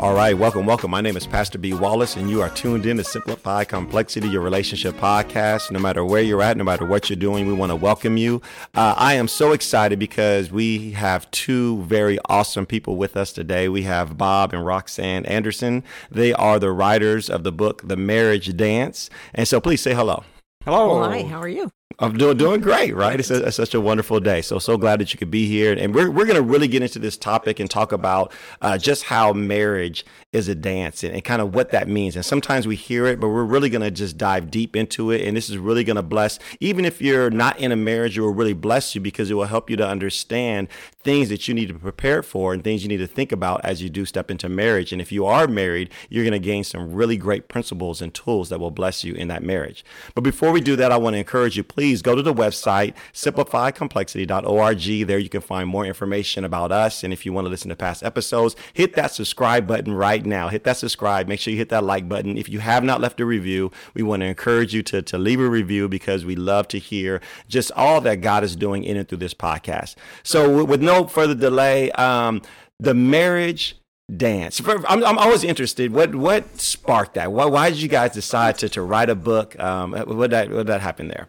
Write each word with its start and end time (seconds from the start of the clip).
All 0.00 0.14
right, 0.14 0.38
welcome, 0.38 0.64
welcome. 0.64 0.92
My 0.92 1.00
name 1.00 1.16
is 1.16 1.26
Pastor 1.26 1.58
B. 1.58 1.72
Wallace, 1.72 2.14
and 2.14 2.30
you 2.30 2.40
are 2.40 2.50
tuned 2.50 2.86
in 2.86 2.98
to 2.98 3.04
Simplify 3.04 3.64
Complexity, 3.64 4.28
your 4.28 4.42
relationship 4.42 4.94
podcast. 4.94 5.72
No 5.72 5.80
matter 5.80 6.04
where 6.04 6.22
you're 6.22 6.40
at, 6.40 6.56
no 6.56 6.62
matter 6.62 6.86
what 6.86 7.10
you're 7.10 7.16
doing, 7.16 7.48
we 7.48 7.52
want 7.52 7.70
to 7.70 7.76
welcome 7.76 8.16
you. 8.16 8.40
Uh, 8.76 8.94
I 8.96 9.14
am 9.14 9.26
so 9.26 9.50
excited 9.50 9.98
because 9.98 10.52
we 10.52 10.92
have 10.92 11.28
two 11.32 11.82
very 11.82 12.16
awesome 12.26 12.64
people 12.64 12.94
with 12.94 13.16
us 13.16 13.32
today. 13.32 13.68
We 13.68 13.82
have 13.82 14.16
Bob 14.16 14.54
and 14.54 14.64
Roxanne 14.64 15.26
Anderson. 15.26 15.82
They 16.12 16.32
are 16.32 16.60
the 16.60 16.70
writers 16.70 17.28
of 17.28 17.42
the 17.42 17.50
book, 17.50 17.82
The 17.88 17.96
Marriage 17.96 18.56
Dance. 18.56 19.10
And 19.34 19.48
so 19.48 19.60
please 19.60 19.82
say 19.82 19.94
hello. 19.94 20.22
Hello. 20.64 21.02
Hi, 21.02 21.24
how 21.24 21.40
are 21.40 21.48
you? 21.48 21.72
I'm 22.00 22.16
doing 22.16 22.36
doing 22.36 22.60
great, 22.60 22.94
right? 22.94 23.18
It's, 23.18 23.30
a, 23.30 23.46
it's, 23.46 23.56
such 23.56 23.74
a 23.74 23.80
wonderful 23.80 24.20
day. 24.20 24.42
So 24.42 24.58
so 24.58 24.76
glad 24.76 25.00
that 25.00 25.12
you 25.12 25.18
could 25.18 25.30
be 25.30 25.48
here, 25.48 25.72
and 25.72 25.94
we're 25.94 26.10
we're 26.10 26.26
to 26.36 26.42
really 26.42 26.68
get 26.68 26.82
into 26.82 26.98
this 26.98 27.16
topic 27.16 27.58
and 27.58 27.68
talk 27.68 27.92
about 27.92 28.32
uh, 28.60 28.78
just 28.78 29.04
how 29.04 29.32
marriage 29.32 30.04
is 30.32 30.46
a 30.46 30.54
dance 30.54 31.02
and, 31.02 31.14
and, 31.14 31.24
kind 31.24 31.40
of 31.40 31.54
what 31.54 31.70
that 31.70 31.88
means. 31.88 32.14
And 32.14 32.24
sometimes 32.24 32.66
we 32.66 32.76
hear 32.76 33.06
it, 33.06 33.18
but 33.18 33.28
we're 33.28 33.44
really 33.44 33.70
to 33.80 33.90
just 33.90 34.18
dive 34.18 34.50
deep 34.50 34.76
into 34.76 35.10
it. 35.10 35.22
And 35.26 35.34
this 35.34 35.48
is 35.48 35.56
really 35.56 35.82
to 35.96 36.02
bless, 36.02 36.38
even 36.60 36.84
if 36.84 37.00
you're 37.00 37.30
not 37.30 37.58
in 37.58 37.72
a 37.72 37.76
marriage, 37.76 38.18
it 38.18 38.20
will 38.20 38.34
really 38.34 38.52
bless 38.52 38.94
you 38.94 39.00
because 39.00 39.30
it 39.30 39.34
will 39.34 39.46
help 39.46 39.70
you 39.70 39.76
to 39.76 39.88
understand 39.88 40.68
things 41.00 41.30
that 41.30 41.48
you 41.48 41.54
need 41.54 41.68
to 41.68 41.74
prepare 41.74 42.22
for 42.22 42.52
and 42.52 42.62
things 42.62 42.82
you 42.82 42.88
need 42.88 42.98
to 42.98 43.06
think 43.06 43.32
about 43.32 43.64
as 43.64 43.82
you 43.82 43.88
do 43.88 44.04
step 44.04 44.30
into 44.30 44.46
marriage. 44.50 44.92
And 44.92 45.00
if 45.00 45.10
you 45.10 45.24
are 45.24 45.48
married, 45.48 45.90
you're 46.10 46.24
to 46.32 46.38
gain 46.38 46.62
some 46.62 46.92
really 46.92 47.16
great 47.16 47.48
principles 47.48 48.02
and 48.02 48.12
tools 48.12 48.50
that 48.50 48.60
will 48.60 48.70
bless 48.70 49.04
you 49.04 49.14
in 49.14 49.28
that 49.28 49.42
marriage. 49.42 49.82
But 50.14 50.20
before 50.20 50.52
we 50.52 50.60
do 50.60 50.76
that, 50.76 50.92
I 50.92 50.98
want 50.98 51.14
to 51.14 51.18
encourage 51.18 51.56
you, 51.56 51.64
please 51.78 52.02
go 52.02 52.16
to 52.16 52.22
the 52.22 52.34
website, 52.34 52.92
simplifycomplexity.org. 53.12 55.06
There 55.06 55.18
you 55.18 55.28
can 55.28 55.40
find 55.40 55.68
more 55.68 55.86
information 55.86 56.44
about 56.44 56.72
us. 56.72 57.04
And 57.04 57.12
if 57.12 57.24
you 57.24 57.32
want 57.32 57.44
to 57.44 57.48
listen 57.48 57.68
to 57.68 57.76
past 57.76 58.02
episodes, 58.02 58.56
hit 58.72 58.94
that 58.94 59.12
subscribe 59.12 59.68
button 59.68 59.94
right 59.94 60.26
now. 60.26 60.48
Hit 60.48 60.64
that 60.64 60.76
subscribe. 60.76 61.28
Make 61.28 61.38
sure 61.38 61.52
you 61.52 61.56
hit 61.56 61.68
that 61.68 61.84
like 61.84 62.08
button. 62.08 62.36
If 62.36 62.48
you 62.48 62.58
have 62.58 62.82
not 62.82 63.00
left 63.00 63.20
a 63.20 63.24
review, 63.24 63.70
we 63.94 64.02
want 64.02 64.22
to 64.22 64.26
encourage 64.26 64.74
you 64.74 64.82
to, 64.82 65.02
to 65.02 65.18
leave 65.18 65.38
a 65.38 65.48
review 65.48 65.88
because 65.88 66.24
we 66.24 66.34
love 66.34 66.66
to 66.68 66.80
hear 66.80 67.20
just 67.46 67.70
all 67.76 68.00
that 68.00 68.22
God 68.22 68.42
is 68.42 68.56
doing 68.56 68.82
in 68.82 68.96
and 68.96 69.08
through 69.08 69.18
this 69.18 69.34
podcast. 69.34 69.94
So, 70.24 70.64
with 70.64 70.82
no 70.82 71.06
further 71.06 71.36
delay, 71.36 71.92
um, 71.92 72.42
the 72.80 72.94
marriage 72.94 73.76
dance. 74.16 74.60
I'm, 74.66 75.04
I'm 75.04 75.18
always 75.18 75.44
interested. 75.44 75.92
What 75.92 76.14
what 76.14 76.60
sparked 76.60 77.14
that? 77.14 77.30
Why, 77.30 77.44
why 77.44 77.70
did 77.70 77.80
you 77.80 77.88
guys 77.88 78.12
decide 78.12 78.58
to, 78.58 78.68
to 78.70 78.82
write 78.82 79.10
a 79.10 79.14
book? 79.14 79.56
Um, 79.60 79.92
what 79.92 80.30
that 80.30 80.50
what 80.50 80.66
that 80.66 80.80
happen 80.80 81.06
there? 81.08 81.28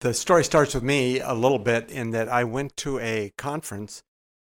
The 0.00 0.14
story 0.14 0.44
starts 0.44 0.74
with 0.74 0.82
me 0.82 1.20
a 1.20 1.34
little 1.34 1.58
bit 1.58 1.90
in 1.90 2.10
that 2.10 2.28
I 2.28 2.44
went 2.44 2.76
to 2.78 2.98
a 2.98 3.32
conference 3.36 4.02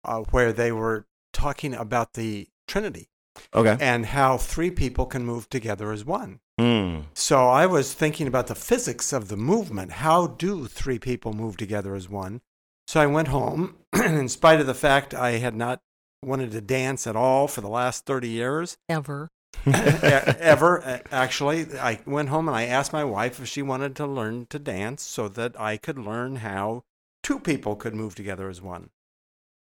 uh, 0.05 0.21
where 0.31 0.53
they 0.53 0.71
were 0.71 1.07
talking 1.33 1.75
about 1.75 2.15
the 2.15 2.49
Trinity. 2.69 3.09
Okay. 3.55 3.77
And 3.81 4.07
how 4.07 4.37
three 4.37 4.71
people 4.71 5.07
can 5.07 5.25
move 5.25 5.49
together 5.49 5.93
as 5.93 6.05
one. 6.05 6.41
Mm. 6.61 7.05
So 7.15 7.49
I 7.49 7.67
was 7.67 7.95
thinking 7.95 8.27
about 8.27 8.49
the 8.49 8.55
physics 8.55 9.13
of 9.13 9.29
the 9.29 9.37
movement. 9.37 9.93
How 9.93 10.27
do 10.27 10.67
three 10.67 10.99
people 10.99 11.33
move 11.33 11.57
together 11.57 11.95
as 11.95 12.09
one? 12.09 12.43
So 12.87 13.01
I 13.01 13.07
went 13.07 13.29
home, 13.29 13.77
and 13.93 14.19
in 14.19 14.29
spite 14.29 14.61
of 14.61 14.67
the 14.67 14.75
fact 14.75 15.15
I 15.15 15.33
had 15.33 15.55
not 15.55 15.81
wanted 16.23 16.53
to 16.53 16.61
dance 16.61 17.07
at 17.07 17.17
all 17.17 17.49
for 17.49 17.61
the 17.61 17.69
last 17.69 18.05
30 18.05 18.29
years, 18.29 18.77
ever. 18.89 19.31
Ever, 19.67 21.03
actually, 21.11 21.67
I 21.79 22.01
went 22.07 22.29
home 22.29 22.49
and 22.49 22.57
I 22.57 22.65
asked 22.65 22.93
my 22.93 23.05
wife 23.05 23.41
if 23.41 23.49
she 23.49 23.63
wanted 23.63 23.97
to 23.97 24.07
learn 24.07 24.47
to 24.51 24.59
dance 24.59 25.03
so 25.03 25.29
that 25.29 25.59
I 25.61 25.77
could 25.77 25.99
learn 25.99 26.37
how 26.37 26.83
two 27.23 27.39
people 27.39 27.77
could 27.77 27.95
move 27.95 28.15
together 28.15 28.49
as 28.49 28.63
one. 28.63 28.91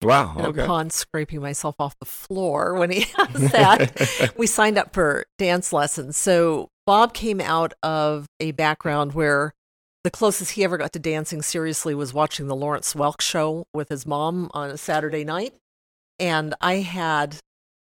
Wow. 0.02 0.36
And 0.38 0.48
okay. 0.48 0.64
upon 0.64 0.90
scraping 0.92 1.42
myself 1.42 1.76
off 1.80 1.98
the 2.00 2.06
floor 2.06 2.76
when 2.76 2.92
he 2.92 3.06
asked 3.18 3.52
that, 3.52 4.34
we 4.38 4.48
signed 4.48 4.78
up 4.78 4.94
for 4.94 5.26
dance 5.38 5.74
lessons. 5.74 6.16
So 6.18 6.70
Bob 6.86 7.14
came 7.14 7.42
out 7.42 7.74
of 7.84 8.26
a 8.40 8.52
background 8.52 9.14
where 9.14 9.54
the 10.04 10.10
closest 10.10 10.52
he 10.52 10.64
ever 10.64 10.78
got 10.78 10.94
to 10.94 11.00
dancing 11.00 11.42
seriously 11.42 11.94
was 11.94 12.14
watching 12.14 12.48
the 12.48 12.56
Lawrence 12.56 12.94
Welk 12.94 13.20
show 13.20 13.66
with 13.74 13.90
his 13.90 14.06
mom 14.06 14.50
on 14.54 14.70
a 14.70 14.78
Saturday 14.78 15.26
night. 15.26 15.54
And 16.18 16.56
I 16.62 16.76
had 16.76 17.38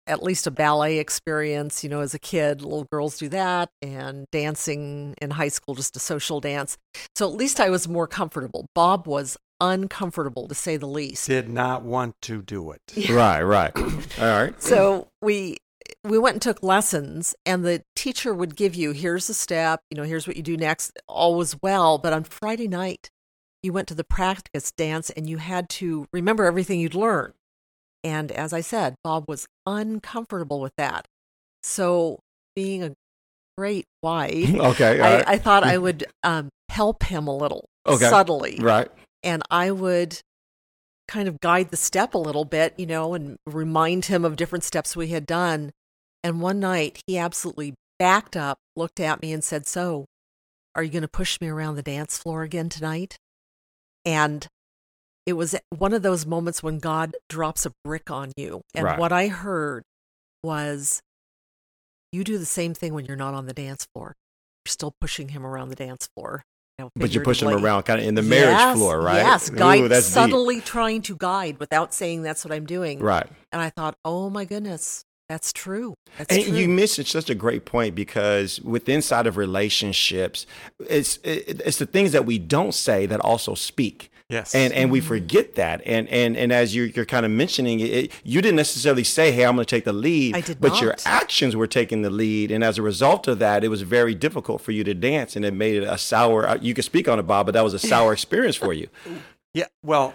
at 0.07 0.23
least 0.23 0.47
a 0.47 0.51
ballet 0.51 0.99
experience, 0.99 1.83
you 1.83 1.91
know, 1.91 2.01
as 2.01 2.15
a 2.15 2.19
kid. 2.19 2.63
Little 2.63 2.87
girls 2.91 3.19
do 3.19 3.29
that, 3.31 3.71
and 3.83 4.27
dancing 4.31 5.15
in 5.21 5.31
high 5.33 5.49
school, 5.49 5.75
just 5.75 5.97
a 5.97 6.01
social 6.01 6.41
dance. 6.41 6.77
So 7.15 7.29
at 7.29 7.35
least 7.35 7.61
I 7.61 7.71
was 7.71 7.89
more 7.89 8.07
comfortable. 8.07 8.67
Bob 8.75 9.07
was 9.07 9.37
uncomfortable 9.61 10.49
to 10.49 10.55
say 10.55 10.77
the 10.77 10.87
least. 10.87 11.27
Did 11.27 11.49
not 11.49 11.83
want 11.83 12.15
to 12.23 12.43
do 12.43 12.71
it. 12.73 12.81
Yeah. 12.97 13.13
Right, 13.13 13.43
right. 13.43 13.77
All 13.77 14.43
right. 14.43 14.63
So 14.63 15.09
we 15.21 15.59
we 16.03 16.19
went 16.19 16.35
and 16.35 16.43
took 16.43 16.63
lessons 16.63 17.35
and 17.45 17.65
the 17.65 17.83
teacher 17.95 18.33
would 18.35 18.57
give 18.57 18.75
you 18.75 18.93
here's 18.93 19.27
the 19.29 19.35
step, 19.35 19.81
you 19.91 19.97
know, 19.97 20.03
here's 20.03 20.27
what 20.27 20.37
you 20.37 20.43
do 20.43 20.57
next, 20.57 20.99
all 21.07 21.35
was 21.35 21.57
well, 21.63 21.99
but 21.99 22.13
on 22.13 22.25
Friday 22.25 22.69
night 22.69 23.11
you 23.63 23.73
went 23.73 23.87
to 23.89 23.95
the 23.95 24.05
practice 24.05 24.73
dance 24.73 25.11
and 25.11 25.29
you 25.29 25.37
had 25.37 25.69
to 25.69 26.07
remember 26.13 26.45
everything 26.45 26.81
you'd 26.81 26.95
learned. 26.95 27.35
And 28.05 28.31
as 28.33 28.53
I 28.53 28.61
said, 28.61 28.95
Bob 29.03 29.25
was 29.29 29.47
uncomfortable 29.67 30.61
with 30.61 30.73
that. 30.77 31.07
So 31.63 32.21
being 32.55 32.83
a 32.83 32.93
great 33.59 33.85
wife, 34.03 34.55
okay, 34.55 35.01
I, 35.01 35.17
right. 35.17 35.25
I, 35.27 35.39
thought 35.39 35.65
I 35.65 35.79
would 35.87 36.05
um, 36.23 36.49
help 36.69 37.03
him 37.05 37.27
a 37.27 37.37
little 37.37 37.65
okay. 37.87 38.09
subtly. 38.09 38.59
Right 38.61 38.89
and 39.27 39.43
I 39.51 39.73
would 39.73 40.21
kind 41.09 41.29
of 41.29 41.41
guide 41.41 41.71
the 41.71 41.77
step 41.77 42.15
a 42.15 42.19
little 42.19 42.45
bit, 42.45 42.75
you 42.79 42.87
know, 42.87 43.13
and 43.13 43.37
remind 43.45 44.07
him 44.07 44.25
of 44.25 44.37
different 44.37 44.63
steps 44.65 44.97
we 44.97 45.09
had 45.09 45.27
done. 45.27 45.73
And 46.23 46.41
one 46.41 46.61
night 46.61 47.01
he 47.07 47.19
absolutely 47.19 47.75
backed 47.99 48.37
up, 48.37 48.59
looked 48.77 49.01
at 49.01 49.21
me, 49.21 49.33
and 49.33 49.43
said, 49.43 49.67
So, 49.67 50.07
are 50.77 50.83
you 50.83 50.91
going 50.91 51.03
to 51.03 51.09
push 51.09 51.41
me 51.41 51.49
around 51.49 51.75
the 51.75 51.83
dance 51.83 52.17
floor 52.17 52.45
again 52.45 52.69
tonight? 52.69 53.17
And 54.05 54.47
it 55.27 55.35
was 55.35 55.55
one 55.77 55.93
of 55.93 56.03
those 56.03 56.25
moments 56.25 56.63
when 56.63 56.79
God 56.79 57.15
drops 57.29 57.67
a 57.67 57.73
brick 57.85 58.11
on 58.11 58.33
you. 58.37 58.63
And 58.75 58.85
right. 58.85 58.99
what 58.99 59.13
I 59.13 59.29
heard 59.29 59.83
was, 60.43 61.01
You 62.13 62.25
do 62.25 62.39
the 62.39 62.47
same 62.47 62.73
thing 62.73 62.95
when 62.95 63.05
you're 63.05 63.17
not 63.17 63.35
on 63.35 63.47
the 63.47 63.53
dance 63.53 63.87
floor. 63.93 64.15
You're 64.65 64.71
still 64.71 64.95
pushing 65.01 65.31
him 65.31 65.45
around 65.45 65.69
the 65.69 65.77
dance 65.77 66.09
floor 66.17 66.45
know, 66.79 66.91
but 66.95 67.15
you 67.15 67.21
push 67.21 67.43
him 67.43 67.49
around 67.49 67.85
kind 67.85 68.01
of 68.01 68.07
in 68.07 68.15
the 68.15 68.23
marriage 68.23 68.57
yes, 68.57 68.77
floor, 68.77 69.01
right? 69.01 69.17
Yes, 69.17 69.51
guide, 69.51 69.91
Ooh, 69.93 70.01
subtly 70.01 70.57
deep. 70.57 70.65
trying 70.65 71.03
to 71.03 71.17
guide 71.17 71.59
without 71.59 71.95
saying 71.95 72.23
that's 72.23 72.45
what 72.45 72.53
I'm 72.53 72.67
doing. 72.67 73.01
Right. 73.01 73.27
And 73.53 73.63
I 73.63 73.71
thought, 73.71 73.97
oh 74.05 74.29
my 74.31 74.45
goodness, 74.45 75.05
that's 75.29 75.53
true. 75.53 75.95
That's 76.19 76.35
and 76.35 76.45
true. 76.45 76.55
you 76.55 76.69
mentioned 76.69 77.07
such 77.07 77.31
a 77.31 77.35
great 77.35 77.65
point 77.65 77.95
because 77.95 78.61
with 78.61 78.89
inside 78.89 79.27
of 79.27 79.37
relationships, 79.37 80.47
it's 80.81 81.17
it, 81.19 81.63
it's 81.65 81.79
the 81.79 81.87
things 81.87 82.13
that 82.13 82.27
we 82.27 82.39
don't 82.39 82.75
say 82.75 83.07
that 83.07 83.21
also 83.21 83.55
speak. 83.55 84.11
Yes. 84.29 84.57
And 84.57 84.73
and 84.73 84.91
we 84.91 85.01
forget 85.01 85.55
that. 85.55 85.83
And 85.87 86.09
and 86.09 86.37
and 86.37 86.53
as 86.53 86.75
you're 86.75 86.87
you're 86.87 87.05
kind 87.05 87.25
of 87.25 87.31
mentioning 87.31 87.79
it, 87.79 88.11
you 88.25 88.43
didn't 88.43 88.57
necessarily 88.57 89.05
say, 89.05 89.31
"Hey, 89.31 89.45
I'm 89.45 89.55
going 89.55 89.65
to 89.65 89.71
take 89.71 89.85
the 89.85 89.93
lead." 89.93 90.35
I 90.35 90.41
did 90.41 90.61
but 90.61 90.73
not. 90.73 90.81
your 90.81 90.97
actions 91.05 91.55
were 91.55 91.69
taking 91.69 92.03
the 92.03 92.11
lead, 92.11 92.51
and 92.51 92.65
as 92.65 92.77
a 92.77 92.83
result 92.83 93.29
of 93.29 93.39
that, 93.39 93.63
it 93.63 93.69
was 93.69 93.83
very 93.83 94.17
difficult 94.17 94.61
for 94.61 94.73
you 94.73 94.83
to 94.83 94.95
dance, 94.95 95.37
and 95.37 95.45
it 95.45 95.55
made 95.55 95.77
it 95.77 95.85
a 95.85 95.97
sour. 95.97 96.49
Uh, 96.49 96.59
you 96.61 96.75
could 96.75 96.85
speak 96.85 97.07
on 97.07 97.21
it, 97.21 97.23
Bob, 97.23 97.47
but 97.47 97.53
that 97.53 97.63
was 97.63 97.73
a 97.75 97.79
sour 97.79 98.13
experience 98.13 98.57
for 98.57 98.73
you. 98.73 98.89
Yeah. 99.55 99.67
Well, 99.85 100.13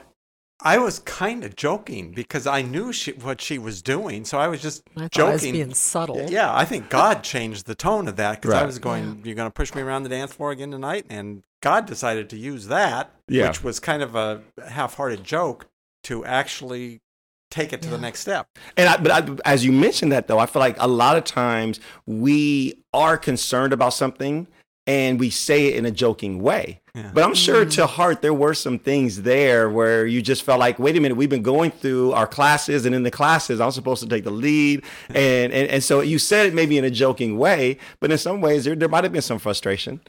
I 0.63 0.77
was 0.77 0.99
kind 0.99 1.43
of 1.43 1.55
joking 1.55 2.11
because 2.11 2.45
I 2.45 2.61
knew 2.61 2.93
she, 2.93 3.11
what 3.13 3.41
she 3.41 3.57
was 3.57 3.81
doing, 3.81 4.25
so 4.25 4.37
I 4.37 4.47
was 4.47 4.61
just 4.61 4.83
I 4.95 5.07
joking. 5.07 5.29
I 5.29 5.33
was 5.33 5.41
being 5.41 5.73
subtle. 5.73 6.29
Yeah, 6.29 6.55
I 6.55 6.65
think 6.65 6.89
God 6.89 7.23
changed 7.23 7.65
the 7.65 7.75
tone 7.75 8.07
of 8.07 8.15
that 8.17 8.41
because 8.41 8.53
right. 8.53 8.63
I 8.63 8.65
was 8.65 8.79
going, 8.79 9.03
yeah. 9.03 9.25
"You're 9.25 9.35
going 9.35 9.47
to 9.47 9.53
push 9.53 9.73
me 9.73 9.81
around 9.81 10.03
the 10.03 10.09
dance 10.09 10.33
floor 10.33 10.51
again 10.51 10.71
tonight," 10.71 11.05
and 11.09 11.43
God 11.61 11.85
decided 11.85 12.29
to 12.29 12.37
use 12.37 12.67
that, 12.67 13.11
yeah. 13.27 13.47
which 13.47 13.63
was 13.63 13.79
kind 13.79 14.03
of 14.03 14.15
a 14.15 14.41
half-hearted 14.67 15.23
joke, 15.23 15.67
to 16.03 16.25
actually 16.25 17.01
take 17.49 17.73
it 17.73 17.81
to 17.81 17.89
yeah. 17.89 17.95
the 17.95 18.01
next 18.01 18.21
step. 18.21 18.47
And 18.77 18.87
I, 18.87 18.97
but 18.97 19.11
I, 19.11 19.37
as 19.45 19.65
you 19.65 19.71
mentioned 19.71 20.11
that 20.11 20.27
though, 20.27 20.39
I 20.39 20.45
feel 20.45 20.61
like 20.61 20.77
a 20.79 20.87
lot 20.87 21.17
of 21.17 21.23
times 21.23 21.79
we 22.05 22.81
are 22.93 23.17
concerned 23.17 23.73
about 23.73 23.93
something 23.93 24.47
and 24.87 25.19
we 25.19 25.29
say 25.29 25.67
it 25.67 25.75
in 25.75 25.85
a 25.85 25.91
joking 25.91 26.41
way. 26.41 26.81
Yeah. 26.95 27.11
But 27.13 27.23
I'm 27.23 27.35
sure 27.35 27.63
to 27.63 27.81
mm-hmm. 27.81 27.89
heart 27.89 28.21
there 28.21 28.33
were 28.33 28.53
some 28.53 28.77
things 28.77 29.21
there 29.21 29.69
where 29.69 30.05
you 30.05 30.21
just 30.21 30.43
felt 30.43 30.59
like, 30.59 30.79
wait 30.79 30.97
a 30.97 30.99
minute, 30.99 31.15
we've 31.15 31.29
been 31.29 31.43
going 31.43 31.71
through 31.71 32.11
our 32.13 32.27
classes, 32.27 32.85
and 32.85 32.93
in 32.93 33.03
the 33.03 33.11
classes, 33.11 33.61
I'm 33.61 33.71
supposed 33.71 34.03
to 34.03 34.09
take 34.09 34.23
the 34.23 34.31
lead, 34.31 34.83
and 35.09 35.53
and, 35.53 35.69
and 35.69 35.83
so 35.83 36.01
you 36.01 36.19
said 36.19 36.47
it 36.47 36.53
maybe 36.53 36.77
in 36.77 36.83
a 36.83 36.89
joking 36.89 37.37
way, 37.37 37.77
but 37.99 38.11
in 38.11 38.17
some 38.17 38.41
ways 38.41 38.65
there 38.65 38.75
there 38.75 38.89
might 38.89 39.03
have 39.03 39.13
been 39.13 39.21
some 39.21 39.39
frustration. 39.39 40.01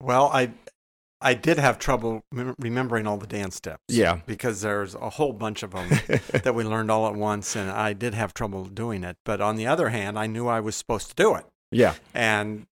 Well, 0.00 0.30
I 0.32 0.52
I 1.20 1.34
did 1.34 1.58
have 1.58 1.78
trouble 1.78 2.22
remembering 2.32 3.06
all 3.06 3.18
the 3.18 3.26
dance 3.26 3.56
steps. 3.56 3.82
Yeah, 3.88 4.20
because 4.26 4.62
there's 4.62 4.94
a 4.94 5.10
whole 5.10 5.34
bunch 5.34 5.62
of 5.62 5.72
them 5.72 5.88
that 6.32 6.54
we 6.54 6.64
learned 6.64 6.90
all 6.90 7.06
at 7.06 7.14
once, 7.14 7.54
and 7.56 7.70
I 7.70 7.92
did 7.92 8.14
have 8.14 8.32
trouble 8.32 8.64
doing 8.64 9.04
it. 9.04 9.16
But 9.24 9.40
on 9.40 9.56
the 9.56 9.66
other 9.66 9.90
hand, 9.90 10.18
I 10.18 10.26
knew 10.26 10.48
I 10.48 10.60
was 10.60 10.76
supposed 10.76 11.08
to 11.10 11.14
do 11.14 11.34
it. 11.34 11.44
Yeah, 11.70 11.94
and 12.14 12.66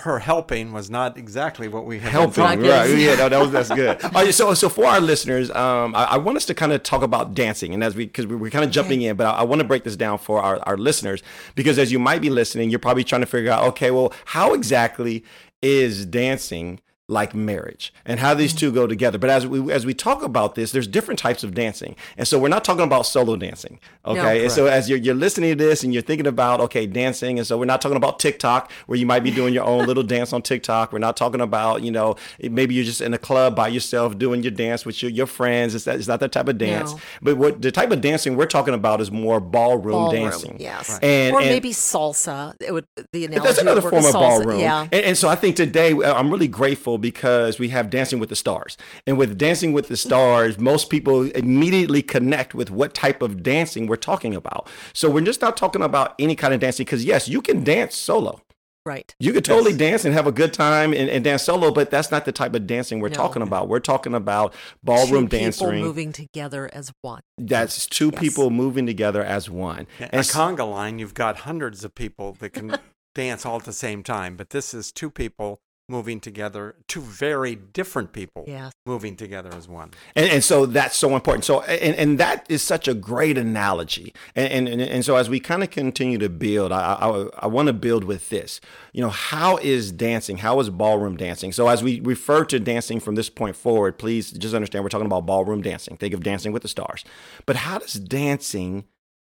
her 0.00 0.18
helping 0.18 0.72
was 0.72 0.88
not 0.90 1.16
exactly 1.16 1.68
what 1.68 1.84
we 1.86 1.96
had 1.98 2.04
been 2.04 2.12
helping 2.12 2.34
talking 2.34 2.60
Not 2.60 2.86
good. 2.86 2.92
right 2.92 2.98
yeah 2.98 3.14
no, 3.16 3.28
that 3.28 3.40
was 3.40 3.50
that's 3.52 3.68
good. 3.70 4.02
All 4.04 4.10
right 4.12 4.32
so 4.34 4.54
so 4.54 4.68
for 4.68 4.84
our 4.86 5.00
listeners 5.00 5.50
um 5.50 5.94
i, 5.94 6.04
I 6.04 6.16
want 6.18 6.36
us 6.36 6.44
to 6.46 6.54
kind 6.54 6.72
of 6.72 6.82
talk 6.82 7.02
about 7.02 7.34
dancing 7.34 7.74
and 7.74 7.82
as 7.84 7.94
we 7.94 8.06
because 8.06 8.26
we, 8.26 8.36
we're 8.36 8.50
kind 8.50 8.64
of 8.64 8.70
jumping 8.70 9.02
in 9.02 9.16
but 9.16 9.26
i, 9.26 9.30
I 9.40 9.42
want 9.42 9.60
to 9.60 9.66
break 9.66 9.84
this 9.84 9.96
down 9.96 10.18
for 10.18 10.40
our, 10.42 10.58
our 10.66 10.76
listeners 10.76 11.22
because 11.54 11.78
as 11.78 11.90
you 11.92 11.98
might 11.98 12.20
be 12.20 12.30
listening 12.30 12.70
you're 12.70 12.78
probably 12.78 13.04
trying 13.04 13.22
to 13.22 13.26
figure 13.26 13.50
out 13.50 13.64
okay 13.68 13.90
well 13.90 14.12
how 14.26 14.54
exactly 14.54 15.24
is 15.62 16.06
dancing 16.06 16.80
like 17.08 17.36
marriage 17.36 17.94
and 18.04 18.18
how 18.18 18.34
these 18.34 18.52
two 18.52 18.72
go 18.72 18.84
together 18.84 19.16
but 19.16 19.30
as 19.30 19.46
we 19.46 19.72
as 19.72 19.86
we 19.86 19.94
talk 19.94 20.24
about 20.24 20.56
this 20.56 20.72
there's 20.72 20.88
different 20.88 21.20
types 21.20 21.44
of 21.44 21.54
dancing 21.54 21.94
and 22.18 22.26
so 22.26 22.36
we're 22.36 22.48
not 22.48 22.64
talking 22.64 22.82
about 22.82 23.06
solo 23.06 23.36
dancing 23.36 23.78
okay 24.04 24.42
and 24.42 24.50
so 24.50 24.66
as 24.66 24.90
you're, 24.90 24.98
you're 24.98 25.14
listening 25.14 25.56
to 25.56 25.64
this 25.64 25.84
and 25.84 25.92
you're 25.94 26.02
thinking 26.02 26.26
about 26.26 26.60
okay 26.60 26.84
dancing 26.84 27.38
and 27.38 27.46
so 27.46 27.56
we're 27.56 27.64
not 27.64 27.80
talking 27.80 27.96
about 27.96 28.18
tiktok 28.18 28.72
where 28.86 28.98
you 28.98 29.06
might 29.06 29.20
be 29.22 29.30
doing 29.30 29.54
your 29.54 29.62
own 29.62 29.86
little 29.86 30.02
dance 30.16 30.32
on 30.32 30.42
tiktok 30.42 30.92
we're 30.92 30.98
not 30.98 31.16
talking 31.16 31.40
about 31.40 31.80
you 31.80 31.92
know 31.92 32.16
maybe 32.40 32.74
you're 32.74 32.84
just 32.84 33.00
in 33.00 33.14
a 33.14 33.18
club 33.18 33.54
by 33.54 33.68
yourself 33.68 34.18
doing 34.18 34.42
your 34.42 34.50
dance 34.50 34.84
with 34.84 35.00
your, 35.00 35.12
your 35.12 35.26
friends 35.26 35.76
it's, 35.76 35.84
that, 35.84 35.94
it's 36.00 36.08
not 36.08 36.18
that 36.18 36.32
type 36.32 36.48
of 36.48 36.58
dance 36.58 36.92
No. 36.92 36.98
but 37.22 37.36
what 37.36 37.62
the 37.62 37.70
type 37.70 37.92
of 37.92 38.00
dancing 38.00 38.34
we're 38.36 38.46
talking 38.46 38.74
about 38.74 39.00
is 39.00 39.12
more 39.12 39.38
ballroom, 39.38 39.92
Ballroom, 39.92 40.22
dancing 40.22 40.56
yes. 40.58 40.98
and, 41.02 41.34
or 41.36 41.40
and- 41.40 41.50
maybe 41.50 41.70
salsa. 41.70 42.54
It 42.60 42.72
would 42.72 42.86
the 43.12 43.26
analogy 43.26 43.46
that's 43.46 43.58
another 43.60 43.80
form 43.80 44.04
of 44.04 44.10
salsa. 44.10 44.12
ballroom. 44.12 44.58
Yeah. 44.60 44.82
And, 44.90 44.94
and 44.94 45.16
so 45.18 45.28
I 45.28 45.36
think 45.36 45.54
today 45.54 45.92
I'm 45.92 46.30
really 46.32 46.48
grateful 46.48 46.95
because 46.98 47.58
we 47.58 47.68
have 47.70 47.90
Dancing 47.90 48.18
with 48.18 48.28
the 48.28 48.36
Stars. 48.36 48.76
And 49.06 49.16
with 49.18 49.36
Dancing 49.38 49.72
with 49.72 49.88
the 49.88 49.96
Stars, 49.96 50.58
most 50.58 50.90
people 50.90 51.22
immediately 51.30 52.02
connect 52.02 52.54
with 52.54 52.70
what 52.70 52.94
type 52.94 53.22
of 53.22 53.42
dancing 53.42 53.86
we're 53.86 53.96
talking 53.96 54.34
about. 54.34 54.68
So 54.92 55.10
we're 55.10 55.20
just 55.24 55.40
not 55.40 55.56
talking 55.56 55.82
about 55.82 56.14
any 56.18 56.34
kind 56.36 56.54
of 56.54 56.60
dancing 56.60 56.84
because, 56.84 57.04
yes, 57.04 57.28
you 57.28 57.40
can 57.42 57.64
dance 57.64 57.94
solo. 57.96 58.40
Right. 58.84 59.12
You 59.18 59.32
could 59.32 59.44
totally 59.44 59.76
dance 59.76 60.04
and 60.04 60.14
have 60.14 60.28
a 60.28 60.32
good 60.32 60.52
time 60.54 60.92
and, 60.92 61.10
and 61.10 61.24
dance 61.24 61.42
solo, 61.42 61.72
but 61.72 61.90
that's 61.90 62.12
not 62.12 62.24
the 62.24 62.30
type 62.30 62.54
of 62.54 62.68
dancing 62.68 63.00
we're 63.00 63.08
No. 63.08 63.14
talking 63.16 63.42
about. 63.42 63.68
We're 63.68 63.80
talking 63.80 64.14
about 64.14 64.54
ballroom 64.84 65.24
Two 65.26 65.36
people 65.38 65.38
dancing. 65.40 65.80
moving 65.80 66.12
together 66.12 66.70
as 66.72 66.92
one. 67.02 67.20
That's 67.36 67.88
two 67.88 68.10
Yes. 68.12 68.20
people 68.20 68.50
moving 68.50 68.86
together 68.86 69.24
as 69.24 69.50
one. 69.50 69.88
a 69.98 70.04
And 70.04 70.20
s- 70.20 70.32
conga 70.32 70.70
line, 70.70 71.00
you've 71.00 71.14
got 71.14 71.38
hundreds 71.38 71.82
of 71.82 71.96
people 71.96 72.36
that 72.38 72.50
can 72.50 72.78
dance 73.16 73.44
all 73.44 73.56
at 73.56 73.64
the 73.64 73.72
same 73.72 74.04
time, 74.04 74.36
but 74.36 74.50
this 74.50 74.72
is 74.72 74.92
two 74.92 75.10
people 75.10 75.58
moving 75.88 76.18
together, 76.18 76.74
two 76.88 77.00
very 77.00 77.54
different 77.54 78.12
people 78.12 78.44
Yes. 78.46 78.72
moving 78.84 79.14
together 79.16 79.50
as 79.54 79.68
one. 79.68 79.92
And, 80.16 80.28
and 80.30 80.44
so 80.44 80.66
that's 80.66 80.96
so 80.96 81.14
important. 81.14 81.44
So 81.44 81.62
and, 81.62 81.94
and 81.94 82.18
that 82.18 82.44
is 82.48 82.62
such 82.62 82.88
a 82.88 82.94
great 82.94 83.38
analogy. 83.38 84.12
And 84.34 84.68
and, 84.68 84.80
and 84.82 85.04
so 85.04 85.16
as 85.16 85.28
we 85.30 85.38
kind 85.38 85.62
of 85.62 85.70
continue 85.70 86.18
to 86.18 86.28
build, 86.28 86.72
I 86.72 86.94
I, 86.94 87.28
I 87.40 87.46
want 87.46 87.68
to 87.68 87.72
build 87.72 88.04
with 88.04 88.28
this. 88.30 88.60
You 88.92 89.02
know, 89.02 89.10
how 89.10 89.58
is 89.58 89.92
dancing? 89.92 90.38
How 90.38 90.58
is 90.60 90.70
ballroom 90.70 91.16
dancing? 91.16 91.52
So 91.52 91.68
as 91.68 91.82
we 91.82 92.00
refer 92.00 92.44
to 92.46 92.58
dancing 92.58 92.98
from 92.98 93.14
this 93.14 93.30
point 93.30 93.54
forward, 93.54 93.98
please 93.98 94.30
just 94.32 94.54
understand 94.54 94.82
we're 94.84 94.88
talking 94.88 95.06
about 95.06 95.26
ballroom 95.26 95.62
dancing. 95.62 95.96
Think 95.96 96.14
of 96.14 96.22
Dancing 96.22 96.52
with 96.52 96.62
the 96.62 96.68
Stars. 96.68 97.04
But 97.44 97.56
how 97.56 97.78
does 97.78 97.94
dancing 97.94 98.84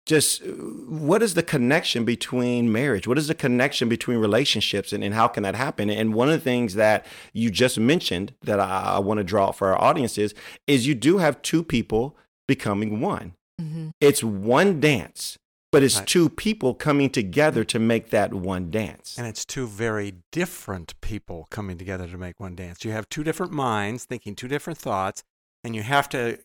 just 0.09 0.41
what 1.05 1.21
is 1.21 1.33
the 1.35 1.43
connection 1.43 2.03
between 2.03 2.71
marriage? 2.71 3.05
What 3.07 3.17
is 3.17 3.27
the 3.27 3.35
connection 3.35 3.87
between 3.89 4.17
relationships 4.17 4.91
and, 4.93 5.03
and 5.03 5.13
how 5.13 5.27
can 5.27 5.43
that 5.43 5.55
happen? 5.55 5.89
And 5.89 6.13
one 6.13 6.27
of 6.29 6.33
the 6.33 6.39
things 6.51 6.73
that 6.75 7.05
you 7.33 7.49
just 7.51 7.77
mentioned 7.79 8.33
that 8.41 8.59
I, 8.59 8.95
I 8.97 8.99
want 8.99 9.19
to 9.19 9.23
draw 9.23 9.51
for 9.51 9.67
our 9.73 9.81
audiences 9.89 10.33
is 10.67 10.87
you 10.87 10.95
do 10.95 11.19
have 11.19 11.41
two 11.41 11.63
people 11.63 12.17
becoming 12.47 12.99
one. 13.01 13.33
hmm 13.59 13.89
It's 14.01 14.23
one 14.23 14.79
dance, 14.79 15.37
but 15.71 15.83
it's 15.83 15.97
Right. 15.99 16.07
two 16.07 16.27
people 16.29 16.73
coming 16.73 17.09
together 17.11 17.63
to 17.65 17.77
make 17.79 18.09
that 18.09 18.33
one 18.33 18.71
dance. 18.71 19.15
And 19.19 19.27
it's 19.27 19.45
two 19.45 19.67
very 19.67 20.11
different 20.31 20.99
people 21.01 21.47
coming 21.51 21.77
together 21.77 22.07
to 22.07 22.17
make 22.17 22.39
one 22.39 22.55
dance. 22.55 22.83
You 22.83 22.91
have 22.91 23.07
two 23.09 23.23
different 23.23 23.51
minds 23.51 24.05
thinking 24.05 24.33
two 24.35 24.47
different 24.47 24.79
thoughts, 24.79 25.21
and 25.63 25.75
you 25.75 25.83
have 25.83 26.09
to 26.09 26.39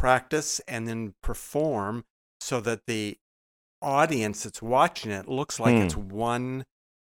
practice 0.00 0.60
and 0.68 0.86
then 0.86 1.14
perform 1.22 2.04
so 2.40 2.60
that 2.60 2.86
the 2.86 3.16
audience 3.82 4.42
that's 4.44 4.60
watching 4.62 5.10
it 5.10 5.28
looks 5.28 5.58
like 5.58 5.74
Hmm. 5.74 5.82
it's 5.82 5.96
one 5.96 6.64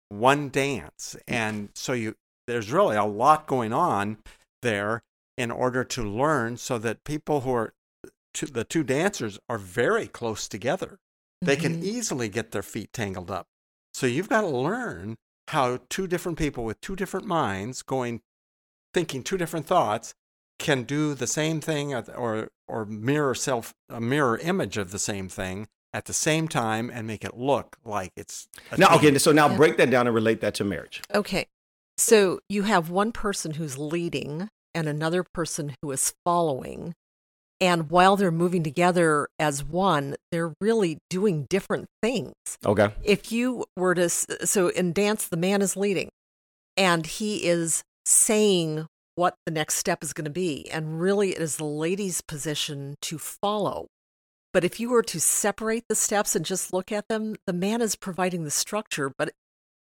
one 0.10 0.50
dance. 0.50 1.16
And 1.28 1.70
so 1.74 1.94
you 1.94 2.16
there's 2.46 2.72
really 2.72 2.96
a 2.98 3.06
lot 3.06 3.48
going 3.48 3.74
on 3.74 4.18
there 4.62 5.02
in 5.38 5.50
order 5.50 5.84
to 5.84 6.04
learn 6.04 6.58
so 6.58 6.78
that 6.78 7.04
people 7.04 7.42
who 7.42 7.52
are 7.54 7.74
two, 8.34 8.46
the 8.48 8.64
two 8.64 8.84
dancers 8.84 9.40
are 9.50 9.58
very 9.58 10.08
close 10.08 10.48
together 10.48 11.00
they 11.42 11.58
can 11.58 11.82
Mhm. 11.82 11.84
easily 11.84 12.30
get 12.30 12.52
their 12.52 12.64
feet 12.64 12.94
tangled 12.94 13.30
up. 13.30 13.48
So 13.94 14.06
you've 14.08 14.30
got 14.30 14.42
to 14.42 14.48
learn 14.48 15.18
how 15.50 15.80
two 15.90 16.08
different 16.08 16.38
people 16.38 16.64
with 16.64 16.80
two 16.80 16.96
different 16.96 17.26
minds 17.28 17.82
going 17.82 18.22
thinking 18.94 19.24
two 19.24 19.36
different 19.38 19.66
thoughts 19.68 20.14
can 20.58 20.84
do 20.84 21.14
the 21.14 21.28
same 21.28 21.60
thing 21.60 21.94
or 21.94 22.50
or 22.74 22.86
mirror 22.86 23.36
self 23.36 23.74
a 23.90 24.02
mirror 24.02 24.38
image 24.40 24.78
of 24.78 24.92
the 24.92 25.00
same 25.00 25.30
thing 25.30 25.68
at 25.94 26.06
the 26.06 26.14
same 26.14 26.48
time 26.48 26.90
and 26.92 27.06
make 27.06 27.24
it 27.24 27.38
look 27.38 27.78
like 27.86 28.12
it's 28.18 28.48
now, 28.78 28.96
okay, 28.96 29.16
so 29.20 29.32
now 29.32 29.48
Yeah. 29.48 29.58
break 29.58 29.78
that 29.78 29.92
down 29.92 30.08
and 30.08 30.16
relate 30.16 30.42
that 30.42 30.56
to 30.56 30.64
marriage. 30.64 31.02
Okay. 31.14 31.46
So 31.98 32.40
you 32.50 32.64
have 32.64 32.90
one 32.90 33.12
person 33.12 33.54
who's 33.54 33.78
leading 33.78 34.50
and 34.74 34.88
another 34.88 35.24
person 35.24 35.76
who 35.84 35.92
is 35.92 36.14
following. 36.26 36.94
And 37.62 37.92
while 37.92 38.16
they're 38.18 38.32
moving 38.32 38.64
together 38.64 39.28
as 39.38 39.64
one, 39.64 40.16
they're 40.32 40.54
really 40.60 40.98
doing 41.12 41.46
different 41.50 41.86
things. 42.02 42.34
Okay. 42.66 42.90
If 43.04 43.32
you 43.32 43.66
were 43.78 43.94
to, 43.94 44.10
so 44.10 44.70
in 44.70 44.92
dance, 44.94 45.28
the 45.28 45.38
man 45.38 45.62
is 45.62 45.78
leading 45.78 46.10
and 46.76 47.06
he 47.06 47.46
is 47.46 47.84
saying 48.06 48.88
what 49.16 49.36
the 49.46 49.52
next 49.52 49.76
step 49.76 50.04
is 50.04 50.14
going 50.14 50.26
to 50.26 50.32
be. 50.32 50.70
And 50.72 51.00
really, 51.00 51.32
it 51.32 51.42
is 51.42 51.58
the 51.58 51.66
lady's 51.66 52.22
position 52.22 52.96
to 53.04 53.18
follow. 53.18 53.88
But 54.54 54.64
if 54.64 54.80
you 54.80 54.90
were 54.90 55.04
to 55.04 55.20
separate 55.20 55.86
the 55.90 55.96
steps 55.96 56.36
and 56.36 56.46
just 56.46 56.74
look 56.74 56.92
at 56.92 57.08
them, 57.08 57.36
the 57.48 57.54
man 57.54 57.82
is 57.82 57.96
providing 57.96 58.44
the 58.44 58.52
structure, 58.52 59.12
but 59.18 59.32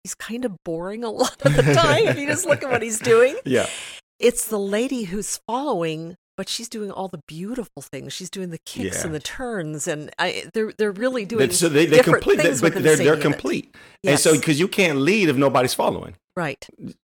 he's 0.03 0.13
kind 0.15 0.45
of 0.45 0.55
boring 0.63 1.03
a 1.03 1.09
lot 1.11 1.41
of 1.45 1.55
the 1.55 1.73
time 1.73 2.07
if 2.07 2.17
you 2.19 2.27
just 2.27 2.45
look 2.45 2.63
at 2.63 2.69
what 2.69 2.81
he's 2.83 2.99
doing. 2.99 3.35
Yeah. 3.45 3.67
It's 4.19 4.47
the 4.47 4.59
lady 4.59 5.03
who's 5.05 5.39
following, 5.47 6.15
but 6.35 6.49
she's 6.49 6.67
doing 6.67 6.91
all 6.91 7.07
the 7.07 7.21
beautiful 7.25 7.81
things. 7.81 8.11
She's 8.11 8.29
doing 8.29 8.49
the 8.49 8.57
kicks 8.65 8.97
Yeah. 8.97 9.05
and 9.05 9.15
the 9.15 9.19
turns, 9.21 9.87
and 9.87 10.11
I, 10.19 10.43
they're 10.53 10.73
they're 10.77 10.91
really 10.91 11.23
doing 11.25 11.49
so 11.51 11.69
they, 11.69 11.85
they 11.85 11.95
different 11.97 12.23
complete, 12.23 12.41
things 12.41 12.61
but 12.61 12.73
they're, 12.73 12.81
the 12.83 12.97
same 12.97 13.05
they're 13.05 13.15
complete. 13.17 13.73
And 14.03 14.19
so, 14.19 14.33
because 14.35 14.59
you 14.59 14.67
can't 14.67 14.99
lead 14.99 15.29
if 15.29 15.37
nobody's 15.37 15.73
following. 15.73 16.15
right. 16.35 16.67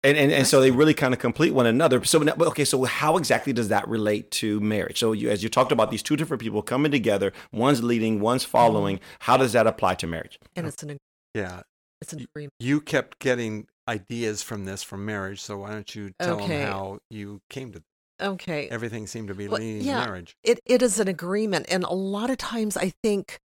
And, 0.05 0.17
and, 0.19 0.31
and 0.31 0.47
so 0.47 0.61
they 0.61 0.71
really 0.71 0.95
kind 0.95 1.15
of 1.15 1.19
complete 1.21 1.53
one 1.55 1.67
another. 1.67 2.05
So 2.05 2.19
now, 2.19 2.35
okay, 2.39 2.65
so 2.65 2.85
how 2.85 3.17
exactly 3.17 3.53
does 3.53 3.69
that 3.69 3.89
relate 3.89 4.31
to 4.33 4.61
marriage? 4.61 4.99
So 4.99 5.13
you, 5.13 5.31
as 5.31 5.43
you 5.43 5.49
talked 5.49 5.73
about 5.73 5.91
these 5.91 6.03
two 6.03 6.15
different 6.17 6.43
people 6.43 6.61
coming 6.63 6.93
together, 6.93 7.33
one's 7.53 7.83
leading, 7.83 8.21
one's 8.21 8.45
following. 8.45 8.97
Mm-hmm. 8.99 9.05
How 9.21 9.37
does 9.39 9.53
that 9.55 9.67
apply 9.67 9.95
to 9.97 10.07
marriage? 10.07 10.39
And 10.55 10.67
it's 10.67 10.83
an 10.83 10.91
agreement. 10.91 11.01
yeah 11.35 11.63
it's 12.03 12.13
an 12.13 12.21
agreement. 12.21 12.53
you 12.61 12.81
kept 12.83 13.19
getting 13.19 13.67
ideas 13.89 14.43
from 14.43 14.67
this 14.67 14.83
from 14.83 15.07
marriage 15.07 15.41
so 15.41 15.59
why 15.59 15.71
don't 15.71 15.95
you 15.95 16.11
tell 16.21 16.35
Okay. 16.43 16.59
them 16.59 16.67
how 16.69 16.99
you 17.09 17.41
came 17.49 17.73
to 17.73 17.83
Okay. 18.21 18.69
everything 18.69 19.07
seemed 19.07 19.29
to 19.29 19.35
be 19.35 19.49
Well, 19.49 19.61
leading 19.61 19.87
yeah. 19.87 20.05
marriage 20.05 20.37
It 20.45 20.61
it 20.67 20.83
is 20.83 21.01
an 21.01 21.09
agreement, 21.09 21.67
and 21.71 21.83
a 21.85 21.95
lot 21.95 22.29
of 22.31 22.37
times 22.37 22.77
I 22.77 22.93
think 23.03 23.39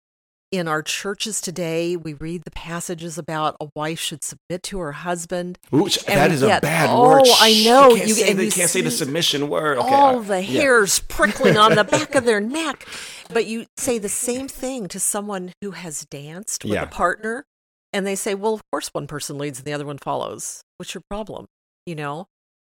in 0.50 0.66
our 0.66 0.82
churches 0.82 1.40
today 1.40 1.94
we 1.96 2.14
read 2.14 2.42
the 2.44 2.50
passages 2.50 3.18
about 3.18 3.56
a 3.60 3.68
wife 3.74 4.00
should 4.00 4.24
submit 4.24 4.62
to 4.64 4.78
her 4.78 4.92
husband. 4.92 5.58
Ooh, 5.74 5.88
that 6.06 6.30
is 6.30 6.40
get- 6.40 6.58
a 6.58 6.60
bad 6.62 6.90
oh, 6.90 7.02
word. 7.02 7.22
I 7.40 7.62
know. 7.64 7.90
You 7.90 7.96
can't, 7.96 8.08
You- 8.08 8.14
say, 8.14 8.32
the, 8.32 8.44
you 8.46 8.50
can't 8.50 8.70
say 8.70 8.80
the 8.80 8.90
submission 8.90 9.48
word. 9.48 9.78
Okay. 9.78 9.94
all 9.94 10.20
I- 10.20 10.24
the 10.24 10.44
yeah. 10.44 10.60
hairs 10.62 11.00
prickling 11.00 11.56
on 11.56 11.74
the 11.74 11.84
back 11.96 12.14
of 12.14 12.24
their 12.24 12.40
neck. 12.40 12.86
But 13.30 13.46
you 13.46 13.66
say 13.76 13.98
the 13.98 14.08
same 14.08 14.48
thing 14.48 14.88
to 14.88 14.98
someone 14.98 15.52
who 15.60 15.72
has 15.72 16.06
danced 16.06 16.64
with 16.64 16.72
Yeah. 16.74 16.84
a 16.84 16.86
partner, 16.86 17.44
and 17.92 18.06
they 18.06 18.14
say, 18.14 18.34
"Well, 18.34 18.54
of 18.54 18.62
course, 18.72 18.88
one 18.92 19.06
person 19.06 19.36
leads 19.36 19.58
and 19.58 19.66
the 19.66 19.72
other 19.74 19.84
one 19.86 19.98
follows. 19.98 20.62
What's 20.78 20.94
your 20.94 21.02
problem?" 21.10 21.46
You 21.84 21.94
know, 21.94 22.26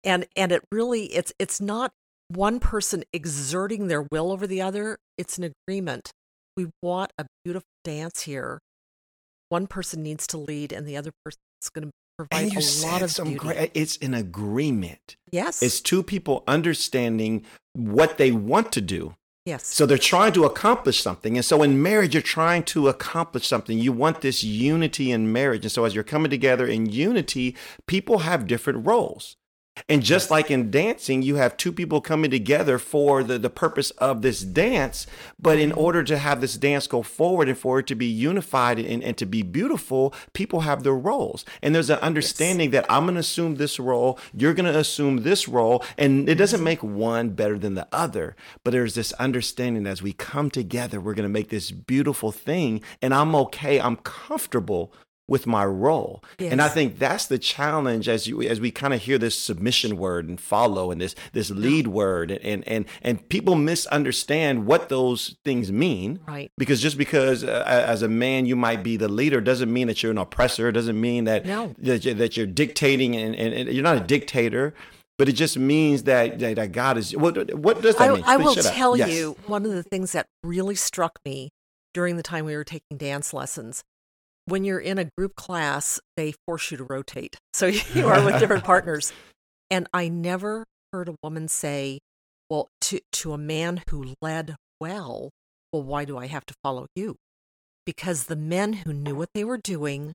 and 0.03 0.27
and 0.35 0.51
it 0.51 0.61
really 0.71 1.05
it's 1.05 1.33
it's 1.39 1.59
not 1.59 1.91
one 2.27 2.59
person 2.59 3.03
exerting 3.13 3.87
their 3.87 4.03
will 4.03 4.31
over 4.31 4.45
the 4.45 4.61
other. 4.61 4.97
It's 5.17 5.39
an 5.39 5.51
agreement. 5.67 6.11
We 6.55 6.67
want 6.81 7.11
a 7.17 7.25
beautiful 7.43 7.67
dance 7.83 8.21
here. 8.23 8.59
One 9.49 9.67
person 9.67 10.03
needs 10.03 10.27
to 10.27 10.37
lead, 10.37 10.71
and 10.71 10.87
the 10.87 10.97
other 10.97 11.11
person 11.25 11.39
is 11.61 11.69
going 11.69 11.87
to 11.87 11.91
provide 12.17 12.43
And 12.43 12.53
you 12.53 12.59
a 12.59 12.87
lot 12.91 13.01
of 13.01 13.11
some 13.11 13.35
great. 13.35 13.71
It's 13.73 13.97
an 13.97 14.13
agreement. 14.13 15.15
yes, 15.31 15.61
It's 15.61 15.81
two 15.81 16.03
people 16.03 16.43
understanding 16.47 17.43
what 17.73 18.17
they 18.17 18.31
want 18.31 18.71
to 18.73 18.81
do. 18.81 19.15
yes. 19.45 19.65
So 19.65 19.85
they're 19.85 19.97
trying 19.97 20.33
to 20.33 20.45
accomplish 20.45 21.01
something. 21.01 21.35
And 21.37 21.45
so 21.45 21.63
in 21.63 21.81
marriage, 21.81 22.13
you're 22.13 22.21
trying 22.21 22.63
to 22.65 22.87
accomplish 22.87 23.47
something. 23.47 23.77
You 23.79 23.91
want 23.91 24.21
this 24.21 24.43
unity 24.43 25.11
in 25.11 25.31
marriage. 25.31 25.65
And 25.65 25.71
so 25.71 25.85
as 25.85 25.95
you're 25.95 26.03
coming 26.03 26.29
together 26.29 26.65
in 26.67 26.85
unity, 26.87 27.55
people 27.87 28.19
have 28.19 28.47
different 28.47 28.85
roles. 28.85 29.35
And 29.89 30.03
just 30.03 30.29
like 30.29 30.51
in 30.51 30.69
dancing, 30.69 31.23
you 31.23 31.35
have 31.35 31.57
two 31.57 31.71
people 31.71 31.99
coming 31.99 32.29
together 32.29 32.77
for 32.77 33.23
the, 33.23 33.39
the 33.39 33.49
purpose 33.49 33.89
of 33.91 34.21
this 34.21 34.41
dance. 34.41 35.07
But 35.39 35.57
in 35.57 35.71
mm-hmm. 35.71 35.79
order 35.79 36.03
to 36.03 36.17
have 36.17 36.41
this 36.41 36.57
dance 36.57 36.85
go 36.85 37.01
forward 37.01 37.49
and 37.49 37.57
for 37.57 37.79
it 37.79 37.87
to 37.87 37.95
be 37.95 38.05
unified 38.05 38.77
and, 38.77 39.03
and 39.03 39.17
to 39.17 39.25
be 39.25 39.41
beautiful, 39.41 40.13
people 40.33 40.61
have 40.61 40.83
their 40.83 40.93
roles. 40.93 41.43
And 41.61 41.73
there's 41.73 41.89
an 41.89 41.99
understanding 41.99 42.71
yes. 42.71 42.83
that 42.83 42.91
I'm 42.91 43.05
going 43.05 43.15
to 43.15 43.21
assume 43.21 43.55
this 43.55 43.79
role, 43.79 44.19
you're 44.33 44.53
going 44.53 44.71
to 44.71 44.77
assume 44.77 45.23
this 45.23 45.47
role. 45.47 45.83
And 45.97 46.29
it 46.29 46.35
doesn't 46.35 46.57
mm-hmm. 46.57 46.65
make 46.65 46.83
one 46.83 47.29
better 47.31 47.57
than 47.57 47.73
the 47.73 47.87
other. 47.91 48.35
But 48.63 48.71
there's 48.71 48.95
this 48.95 49.11
understanding 49.13 49.87
as 49.87 50.03
we 50.03 50.13
come 50.13 50.51
together, 50.51 51.01
we're 51.01 51.15
going 51.15 51.23
to 51.23 51.29
make 51.29 51.49
this 51.49 51.71
beautiful 51.71 52.31
thing. 52.31 52.81
And 53.01 53.13
I'm 53.13 53.35
okay, 53.35 53.79
I'm 53.79 53.97
comfortable 53.97 54.93
with 55.27 55.47
my 55.47 55.65
role. 55.65 56.23
Yes. 56.37 56.51
And 56.51 56.61
I 56.61 56.67
think 56.67 56.99
that's 56.99 57.25
the 57.25 57.37
challenge 57.37 58.09
as 58.09 58.27
you 58.27 58.41
as 58.41 58.59
we 58.59 58.71
kind 58.71 58.93
of 58.93 59.01
hear 59.01 59.17
this 59.17 59.39
submission 59.39 59.97
word 59.97 60.27
and 60.27 60.39
follow 60.39 60.91
and 60.91 60.99
this 60.99 61.15
this 61.31 61.49
lead 61.49 61.87
word 61.87 62.31
and 62.31 62.43
and 62.43 62.67
and, 62.67 62.85
and 63.01 63.29
people 63.29 63.55
misunderstand 63.55 64.65
what 64.65 64.89
those 64.89 65.37
things 65.45 65.71
mean. 65.71 66.19
Right. 66.27 66.51
Because 66.57 66.81
just 66.81 66.97
because 66.97 67.43
uh, 67.43 67.63
as 67.65 68.01
a 68.01 68.09
man 68.09 68.45
you 68.45 68.55
might 68.55 68.83
be 68.83 68.97
the 68.97 69.07
leader 69.07 69.39
doesn't 69.39 69.71
mean 69.71 69.87
that 69.87 70.03
you're 70.03 70.11
an 70.11 70.17
oppressor, 70.17 70.71
doesn't 70.71 70.99
mean 70.99 71.23
that 71.23 71.45
no. 71.45 71.73
that, 71.79 72.03
you're, 72.03 72.13
that 72.15 72.35
you're 72.35 72.45
dictating 72.45 73.15
and, 73.15 73.35
and, 73.35 73.53
and 73.53 73.69
you're 73.69 73.83
not 73.83 73.97
a 73.97 74.01
dictator. 74.01 74.73
But 75.19 75.29
it 75.29 75.33
just 75.33 75.59
means 75.59 76.03
that, 76.03 76.39
that 76.39 76.71
God 76.71 76.97
is. 76.97 77.15
What, 77.15 77.53
what 77.53 77.83
does 77.83 77.95
that 77.97 78.09
I, 78.09 78.13
mean? 78.15 78.23
I 78.25 78.35
will 78.35 78.55
tell 78.55 78.97
yes. 78.97 79.11
you 79.11 79.37
one 79.45 79.63
of 79.63 79.71
the 79.71 79.83
things 79.83 80.11
that 80.13 80.25
really 80.43 80.73
struck 80.73 81.19
me 81.23 81.51
during 81.93 82.17
the 82.17 82.23
time 82.23 82.45
we 82.45 82.55
were 82.55 82.63
taking 82.63 82.97
dance 82.97 83.31
lessons 83.31 83.83
when 84.45 84.63
you're 84.63 84.79
in 84.79 84.97
a 84.97 85.09
group 85.17 85.35
class, 85.35 85.99
they 86.17 86.33
force 86.45 86.71
you 86.71 86.77
to 86.77 86.83
rotate. 86.83 87.37
So 87.53 87.67
you 87.67 88.07
are 88.07 88.25
with 88.25 88.39
different 88.39 88.63
partners. 88.65 89.13
And 89.69 89.87
I 89.93 90.09
never 90.09 90.65
heard 90.91 91.07
a 91.07 91.15
woman 91.21 91.47
say, 91.47 91.99
well, 92.49 92.69
to, 92.81 92.99
to 93.11 93.33
a 93.33 93.37
man 93.37 93.83
who 93.89 94.15
led 94.21 94.55
well, 94.81 95.29
well, 95.71 95.83
why 95.83 96.05
do 96.05 96.17
I 96.17 96.25
have 96.27 96.45
to 96.47 96.55
follow 96.63 96.87
you? 96.95 97.15
Because 97.85 98.25
the 98.25 98.35
men 98.35 98.73
who 98.73 98.91
knew 98.91 99.15
what 99.15 99.29
they 99.35 99.43
were 99.43 99.59
doing, 99.59 100.13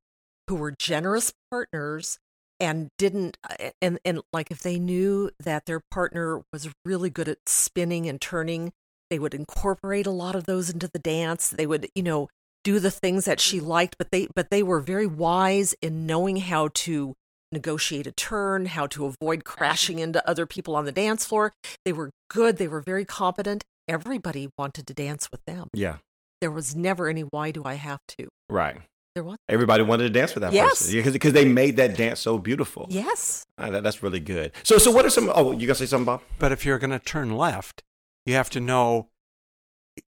who 0.49 0.57
were 0.57 0.75
generous 0.79 1.33
partners, 1.51 2.19
and 2.61 2.89
didn't 2.99 3.37
uh, 3.49 3.71
and 3.81 3.99
and 4.05 4.21
like 4.33 4.51
if 4.51 4.63
they 4.63 4.79
knew 4.79 5.31
that 5.39 5.67
their 5.67 5.81
partner 5.91 6.43
was 6.53 6.69
really 6.85 7.11
good 7.11 7.29
at 7.29 7.39
spinning 7.47 8.09
and 8.09 8.21
turning 8.21 8.73
they 9.11 9.19
would 9.19 9.35
incorporate 9.35 10.07
a 10.07 10.11
lot 10.11 10.35
of 10.35 10.45
those 10.45 10.69
into 10.69 10.89
the 10.93 10.99
dance 10.99 11.51
they 11.51 11.67
would 11.67 11.89
you 11.95 12.03
know 12.03 12.29
do 12.69 12.79
the 12.79 12.91
things 12.91 13.25
that 13.25 13.41
she 13.41 13.61
liked, 13.61 13.97
but 13.97 14.11
they 14.11 14.29
but 14.35 14.51
they 14.51 14.63
were 14.63 14.81
very 14.81 15.07
wise 15.07 15.75
in 15.81 16.05
knowing 16.05 16.37
how 16.37 16.69
to 16.75 17.15
negotiate 17.51 18.07
a 18.07 18.13
turn, 18.13 18.67
how 18.67 18.87
to 18.87 19.07
avoid 19.07 19.43
crashing 19.43 19.99
into 19.99 20.21
other 20.29 20.45
people 20.45 20.77
on 20.77 20.85
the 20.85 20.93
dance 20.93 21.25
floor. 21.25 21.55
They 21.87 21.95
were 21.95 22.11
good, 22.29 22.59
they 22.59 22.69
were 22.69 22.83
very 22.83 23.07
competent. 23.07 23.65
Everybody 23.89 24.51
wanted 24.59 24.87
to 24.87 24.93
dance 24.93 25.31
with 25.33 25.41
them. 25.47 25.69
Yeah. 25.73 25.97
There 26.43 26.51
was 26.51 26.77
never 26.77 27.09
any 27.09 27.23
why 27.23 27.53
do 27.53 27.63
I 27.65 27.75
have 27.75 28.01
to? 28.19 28.29
Right. 28.51 28.83
There 29.15 29.25
was. 29.25 29.39
Everybody 29.49 29.83
wanted 29.83 30.03
to 30.03 30.11
dance 30.11 30.35
with 30.35 30.43
that 30.43 30.53
yes. 30.53 30.69
person 30.69 30.97
because 30.97 31.15
because 31.15 31.33
they 31.33 31.47
made 31.47 31.77
that 31.77 31.97
dance 31.97 32.21
so 32.21 32.37
beautiful. 32.37 32.87
Yes. 32.91 33.47
Ah, 33.57 33.71
that, 33.71 33.83
that's 33.83 34.03
really 34.03 34.21
good. 34.21 34.53
So 34.63 34.77
so 34.77 34.91
what 34.91 35.07
are 35.07 35.11
some 35.11 35.33
Oh, 35.35 35.53
you 35.53 35.67
gonna 35.67 35.75
say 35.75 35.87
something, 35.87 36.05
Bob? 36.05 36.21
But 36.39 36.53
if 36.53 36.67
you're 36.67 36.79
gonna 36.79 36.99
turn 36.99 37.35
left, 37.35 37.83
you 38.27 38.35
have 38.35 38.51
to 38.51 38.61
know 38.61 39.09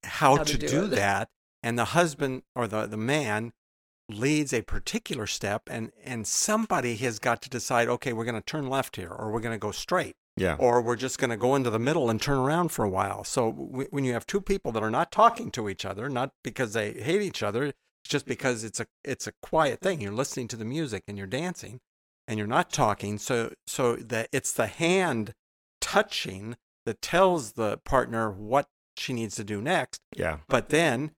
how, 0.03 0.37
how 0.37 0.43
to, 0.43 0.57
to, 0.57 0.57
do, 0.59 0.67
do 0.67 0.87
that 0.89 1.27
and 1.63 1.77
the 1.77 1.85
husband 1.85 2.43
or 2.55 2.67
the, 2.67 2.85
the 2.85 2.97
man 2.97 3.53
leads 4.09 4.51
a 4.53 4.61
particular 4.61 5.25
step 5.25 5.63
and 5.67 5.91
and 6.03 6.27
somebody 6.27 6.95
has 6.95 7.17
got 7.17 7.41
to 7.41 7.49
decide 7.49 7.87
okay 7.87 8.11
we're 8.11 8.25
going 8.25 8.35
to 8.35 8.41
turn 8.41 8.67
left 8.67 8.97
here 8.97 9.11
or 9.11 9.31
we're 9.31 9.39
going 9.39 9.55
to 9.55 9.59
go 9.59 9.71
straight 9.71 10.15
yeah. 10.37 10.55
or 10.59 10.81
we're 10.81 10.95
just 10.95 11.17
going 11.17 11.29
to 11.29 11.37
go 11.37 11.55
into 11.55 11.69
the 11.69 11.79
middle 11.79 12.09
and 12.09 12.21
turn 12.21 12.37
around 12.37 12.69
for 12.69 12.83
a 12.83 12.89
while. 12.89 13.23
So 13.23 13.51
w- 13.51 13.87
when 13.91 14.03
you 14.03 14.13
have 14.13 14.25
two 14.25 14.41
people 14.41 14.71
that 14.71 14.83
are 14.83 14.91
not 14.91 15.11
talking 15.11 15.51
to 15.51 15.69
each 15.69 15.85
other 15.85 16.09
not 16.09 16.31
because 16.43 16.73
they 16.73 16.93
hate 16.93 17.21
each 17.21 17.43
other 17.43 17.71
it's 18.03 18.09
just 18.09 18.25
because 18.25 18.63
it's 18.63 18.79
a 18.79 18.87
it's 19.03 19.27
a 19.27 19.33
quiet 19.41 19.79
thing. 19.79 20.01
You're 20.01 20.11
listening 20.11 20.47
to 20.49 20.55
the 20.55 20.65
music 20.65 21.03
and 21.07 21.17
you're 21.17 21.27
dancing 21.27 21.79
and 22.27 22.37
you're 22.37 22.47
not 22.47 22.71
talking. 22.71 23.17
So 23.17 23.53
so 23.67 23.95
that 23.95 24.29
it's 24.31 24.51
the 24.51 24.67
hand 24.67 25.33
touching 25.79 26.57
that 26.85 27.01
tells 27.01 27.53
the 27.53 27.77
partner 27.77 28.31
what 28.31 28.67
she 28.97 29.13
needs 29.13 29.35
to 29.35 29.43
do 29.43 29.61
next. 29.61 30.01
Yeah. 30.15 30.37
But 30.47 30.69
then 30.69 31.11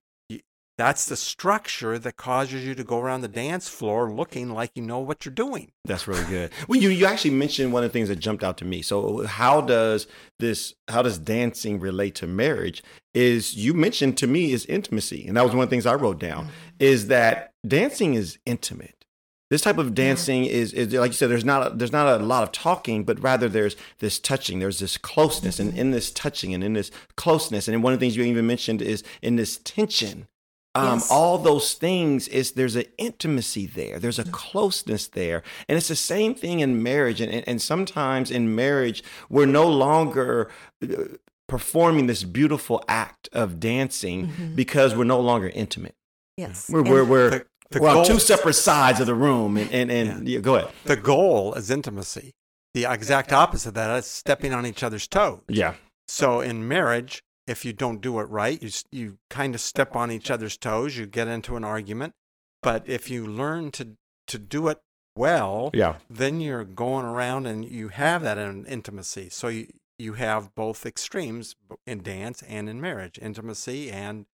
that's 0.76 1.06
the 1.06 1.16
structure 1.16 1.98
that 1.98 2.16
causes 2.16 2.64
you 2.64 2.74
to 2.74 2.82
go 2.82 2.98
around 2.98 3.20
the 3.20 3.28
dance 3.28 3.68
floor 3.68 4.12
looking 4.12 4.50
like 4.50 4.72
you 4.74 4.82
know 4.82 4.98
what 4.98 5.24
you're 5.24 5.34
doing. 5.34 5.70
That's 5.84 6.08
really 6.08 6.24
good. 6.24 6.50
Well, 6.68 6.80
you, 6.80 6.88
you 6.88 7.06
actually 7.06 7.32
mentioned 7.32 7.72
one 7.72 7.84
of 7.84 7.90
the 7.90 7.92
things 7.92 8.08
that 8.08 8.16
jumped 8.16 8.42
out 8.42 8.56
to 8.58 8.64
me. 8.64 8.80
So, 8.82 9.26
how 9.26 9.60
does 9.60 10.06
this, 10.38 10.74
how 10.88 11.02
does 11.02 11.18
dancing 11.18 11.78
relate 11.78 12.14
to 12.16 12.26
marriage? 12.26 12.82
Is 13.12 13.54
you 13.54 13.74
mentioned 13.74 14.16
to 14.18 14.26
me 14.26 14.52
is 14.52 14.64
intimacy, 14.66 15.26
and 15.26 15.36
that 15.36 15.42
was 15.44 15.52
one 15.52 15.62
of 15.62 15.70
the 15.70 15.74
things 15.74 15.86
I 15.86 15.94
wrote 15.94 16.18
down. 16.18 16.44
Mm-hmm. 16.44 16.50
Is 16.80 17.08
that 17.08 17.52
dancing 17.66 18.14
is 18.14 18.38
intimate. 18.46 19.04
This 19.50 19.60
type 19.60 19.78
of 19.78 19.94
dancing 19.94 20.46
is, 20.46 20.72
is 20.72 20.92
like 20.94 21.10
you 21.10 21.16
said. 21.16 21.30
There's 21.30 21.44
not 21.44 21.66
a, 21.72 21.76
there's 21.76 21.92
not 21.92 22.20
a 22.20 22.24
lot 22.24 22.42
of 22.42 22.50
talking, 22.50 23.04
but 23.04 23.22
rather 23.22 23.48
there's 23.48 23.76
this 23.98 24.18
touching. 24.18 24.58
There's 24.58 24.78
this 24.78 24.96
closeness, 24.96 25.60
and 25.60 25.76
in 25.76 25.90
this 25.90 26.10
touching 26.10 26.54
and 26.54 26.64
in 26.64 26.72
this 26.72 26.90
closeness, 27.16 27.68
and 27.68 27.82
one 27.82 27.92
of 27.92 28.00
the 28.00 28.04
things 28.04 28.16
you 28.16 28.24
even 28.24 28.46
mentioned 28.46 28.80
is 28.80 29.04
in 29.22 29.36
this 29.36 29.60
tension 29.62 30.26
um, 30.74 30.98
yes. 30.98 31.10
all 31.10 31.38
those 31.38 31.74
things 31.74 32.26
is 32.28 32.52
there's 32.52 32.76
an 32.76 32.86
intimacy 32.98 33.66
there. 33.66 33.98
There's 33.98 34.18
a 34.18 34.24
closeness 34.24 35.06
there. 35.06 35.42
And 35.68 35.78
it's 35.78 35.88
the 35.88 35.96
same 35.96 36.34
thing 36.34 36.60
in 36.60 36.82
marriage. 36.82 37.20
And, 37.20 37.32
and, 37.32 37.44
and 37.46 37.62
sometimes 37.62 38.30
in 38.30 38.54
marriage 38.54 39.02
we're 39.28 39.46
no 39.46 39.68
longer 39.68 40.50
uh, 40.82 41.04
performing 41.48 42.06
this 42.06 42.24
beautiful 42.24 42.82
act 42.88 43.28
of 43.32 43.60
dancing 43.60 44.28
mm-hmm. 44.28 44.54
because 44.54 44.96
we're 44.96 45.04
no 45.04 45.20
longer 45.20 45.48
intimate. 45.48 45.94
Yes. 46.36 46.68
We're, 46.68 46.82
we're, 46.82 47.04
we're, 47.04 47.30
the, 47.30 47.46
the 47.70 47.80
we're 47.80 47.96
on 47.96 48.04
two 48.04 48.18
separate 48.18 48.54
sides 48.54 48.98
of 48.98 49.06
the 49.06 49.14
room 49.14 49.56
and, 49.56 49.70
and, 49.70 49.90
and 49.90 50.28
yeah. 50.28 50.36
Yeah, 50.36 50.40
go 50.40 50.56
ahead. 50.56 50.72
The 50.84 50.96
goal 50.96 51.54
is 51.54 51.70
intimacy. 51.70 52.32
The 52.72 52.86
exact 52.92 53.32
opposite 53.32 53.68
of 53.68 53.74
that 53.74 53.96
is 53.98 54.06
stepping 54.06 54.52
on 54.52 54.66
each 54.66 54.82
other's 54.82 55.06
toes. 55.06 55.42
Yeah. 55.46 55.74
So 56.08 56.40
in 56.40 56.66
marriage 56.66 57.22
if 57.46 57.64
you 57.64 57.72
don't 57.72 58.00
do 58.00 58.18
it 58.20 58.28
right, 58.28 58.62
you 58.62 58.70
you 58.90 59.18
kind 59.30 59.54
of 59.54 59.60
step 59.60 59.96
on 59.96 60.10
each 60.10 60.30
other's 60.30 60.56
toes. 60.56 60.96
You 60.96 61.06
get 61.06 61.28
into 61.28 61.56
an 61.56 61.64
argument. 61.64 62.14
But 62.62 62.88
if 62.88 63.10
you 63.10 63.26
learn 63.26 63.70
to 63.72 63.96
to 64.28 64.38
do 64.38 64.68
it 64.68 64.78
well, 65.16 65.70
yeah. 65.74 65.96
then 66.08 66.40
you're 66.40 66.64
going 66.64 67.04
around 67.04 67.46
and 67.46 67.64
you 67.64 67.88
have 67.88 68.22
that 68.22 68.38
in 68.38 68.64
intimacy. 68.66 69.28
So 69.30 69.48
you 69.48 69.66
you 69.98 70.14
have 70.14 70.54
both 70.54 70.84
extremes 70.84 71.54
in 71.86 72.02
dance 72.02 72.42
and 72.42 72.68
in 72.68 72.80
marriage, 72.80 73.18
intimacy 73.20 73.90
and 73.90 74.26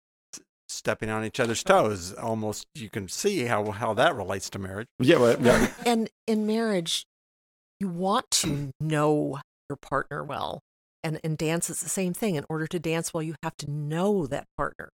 stepping 0.69 1.09
on 1.09 1.25
each 1.25 1.41
other's 1.41 1.65
toes. 1.65 2.13
Almost 2.13 2.67
you 2.75 2.91
can 2.91 3.09
see 3.09 3.45
how 3.45 3.71
how 3.71 3.95
that 3.95 4.15
relates 4.15 4.51
to 4.51 4.59
marriage. 4.59 4.89
Yeah, 4.99 5.17
well, 5.17 5.37
yeah. 5.41 5.69
and 5.87 6.11
in 6.27 6.47
marriage, 6.47 7.07
you 7.81 7.89
want 7.89 8.31
to 8.33 8.71
know 8.81 9.41
your 9.69 9.77
partner 9.77 10.23
well. 10.23 10.61
And 11.03 11.21
in 11.23 11.37
dance, 11.37 11.71
it's 11.71 11.83
the 11.83 11.89
same 11.89 12.15
thing. 12.15 12.35
In 12.35 12.45
order 12.49 12.67
to 12.67 12.79
dance 12.79 13.15
well, 13.15 13.23
you 13.23 13.35
have 13.43 13.57
to 13.59 13.71
know 13.71 14.27
that 14.27 14.47
partner. 14.57 14.91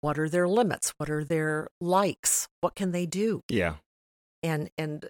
What 0.00 0.18
are 0.18 0.28
their 0.28 0.48
limits? 0.48 0.92
What 0.98 1.10
are 1.10 1.24
their 1.24 1.68
likes? 1.80 2.48
What 2.60 2.74
can 2.74 2.92
they 2.92 3.06
do? 3.06 3.42
Yeah. 3.48 3.76
And 4.42 4.70
and 4.76 5.08